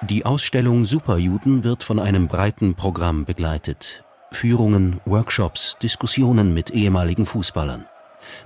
Die 0.09 0.25
Ausstellung 0.25 0.85
Superjuden 0.85 1.63
wird 1.65 1.83
von 1.83 1.99
einem 1.99 2.27
breiten 2.27 2.75
Programm 2.75 3.25
begleitet. 3.25 4.05
Führungen, 4.31 5.01
Workshops, 5.05 5.77
Diskussionen 5.81 6.53
mit 6.53 6.69
ehemaligen 6.69 7.25
Fußballern. 7.25 7.85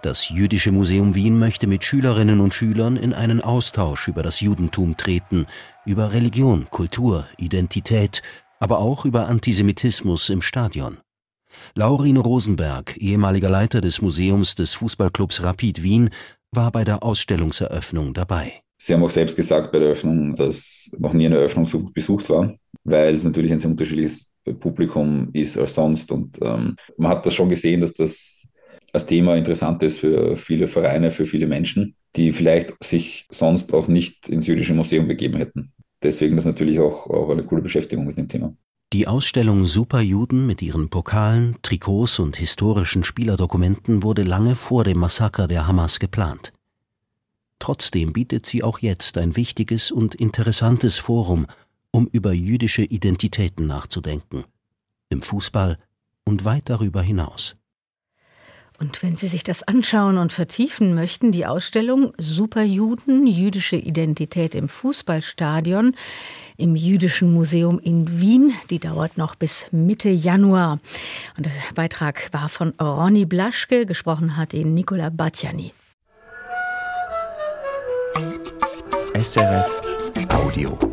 Das 0.01 0.29
Jüdische 0.29 0.71
Museum 0.71 1.13
Wien 1.13 1.37
möchte 1.37 1.67
mit 1.67 1.83
Schülerinnen 1.83 2.39
und 2.39 2.53
Schülern 2.53 2.97
in 2.97 3.13
einen 3.13 3.41
Austausch 3.41 4.07
über 4.07 4.23
das 4.23 4.41
Judentum 4.41 4.97
treten, 4.97 5.47
über 5.85 6.13
Religion, 6.13 6.67
Kultur, 6.69 7.25
Identität, 7.37 8.21
aber 8.61 8.79
auch 8.79 9.03
über 9.05 9.27
Antisemitismus 9.27 10.29
im 10.29 10.41
Stadion. 10.41 10.99
Laurine 11.75 12.19
Rosenberg, 12.19 12.95
ehemaliger 12.97 13.49
Leiter 13.49 13.81
des 13.81 14.01
Museums 14.01 14.55
des 14.55 14.75
Fußballclubs 14.75 15.43
Rapid 15.43 15.83
Wien, 15.83 16.11
war 16.53 16.71
bei 16.71 16.83
der 16.83 17.03
Ausstellungseröffnung 17.03 18.13
dabei. 18.13 18.53
Sie 18.77 18.93
haben 18.93 19.03
auch 19.03 19.09
selbst 19.09 19.35
gesagt 19.35 19.71
bei 19.71 19.79
der 19.79 19.89
Eröffnung, 19.89 20.35
dass 20.35 20.89
noch 20.97 21.13
nie 21.13 21.25
eine 21.25 21.37
Eröffnung 21.37 21.65
so 21.65 21.79
besucht 21.91 22.29
war, 22.29 22.55
weil 22.83 23.15
es 23.15 23.23
natürlich 23.23 23.51
ein 23.51 23.59
sehr 23.59 23.71
unterschiedliches 23.71 24.27
Publikum 24.59 25.29
ist 25.33 25.57
als 25.57 25.75
sonst. 25.75 26.11
Und 26.11 26.37
ähm, 26.41 26.75
man 26.97 27.11
hat 27.11 27.25
das 27.25 27.33
schon 27.33 27.49
gesehen, 27.49 27.81
dass 27.81 27.93
das 27.93 28.47
als 28.93 29.05
Thema 29.05 29.37
interessant 29.37 29.81
ist 29.83 29.99
für 29.99 30.35
viele 30.35 30.67
Vereine, 30.67 31.11
für 31.11 31.25
viele 31.25 31.47
Menschen, 31.47 31.95
die 32.15 32.31
vielleicht 32.31 32.75
sich 32.83 33.25
sonst 33.29 33.73
auch 33.73 33.87
nicht 33.87 34.27
ins 34.29 34.47
Jüdische 34.47 34.73
Museum 34.73 35.07
begeben 35.07 35.37
hätten. 35.37 35.70
Deswegen 36.03 36.37
ist 36.37 36.45
natürlich 36.45 36.79
auch, 36.79 37.07
auch 37.07 37.29
eine 37.29 37.43
coole 37.43 37.61
Beschäftigung 37.61 38.05
mit 38.05 38.17
dem 38.17 38.27
Thema. 38.27 38.53
Die 38.93 39.07
Ausstellung 39.07 39.65
Superjuden 39.65 40.45
mit 40.45 40.61
ihren 40.61 40.89
Pokalen, 40.89 41.55
Trikots 41.61 42.19
und 42.19 42.35
historischen 42.35 43.05
Spielerdokumenten 43.05 44.03
wurde 44.03 44.23
lange 44.23 44.55
vor 44.55 44.83
dem 44.83 44.99
Massaker 44.99 45.47
der 45.47 45.65
Hamas 45.65 45.99
geplant. 45.99 46.51
Trotzdem 47.59 48.11
bietet 48.11 48.45
sie 48.45 48.63
auch 48.63 48.79
jetzt 48.79 49.17
ein 49.17 49.37
wichtiges 49.37 49.91
und 49.91 50.15
interessantes 50.15 50.97
Forum, 50.97 51.45
um 51.91 52.07
über 52.11 52.33
jüdische 52.33 52.83
Identitäten 52.83 53.67
nachzudenken. 53.67 54.43
Im 55.09 55.21
Fußball 55.21 55.77
und 56.25 56.43
weit 56.43 56.69
darüber 56.69 57.01
hinaus. 57.01 57.55
Und 58.81 59.03
wenn 59.03 59.15
Sie 59.15 59.27
sich 59.27 59.43
das 59.43 59.61
anschauen 59.61 60.17
und 60.17 60.33
vertiefen 60.33 60.95
möchten, 60.95 61.31
die 61.31 61.45
Ausstellung 61.45 62.13
Superjuden, 62.17 63.27
jüdische 63.27 63.75
Identität 63.75 64.55
im 64.55 64.67
Fußballstadion 64.67 65.95
im 66.57 66.75
Jüdischen 66.75 67.31
Museum 67.31 67.79
in 67.79 68.19
Wien, 68.19 68.53
die 68.71 68.79
dauert 68.79 69.17
noch 69.17 69.35
bis 69.35 69.67
Mitte 69.71 70.09
Januar. 70.09 70.79
Und 71.37 71.45
der 71.45 71.51
Beitrag 71.75 72.29
war 72.33 72.49
von 72.49 72.73
Ronny 72.81 73.25
Blaschke, 73.25 73.85
gesprochen 73.85 74.35
hat 74.35 74.55
ihn 74.55 74.73
Nicola 74.73 75.09
Batjani. 75.09 75.73
SRF 79.13 79.81
Audio. 80.29 80.90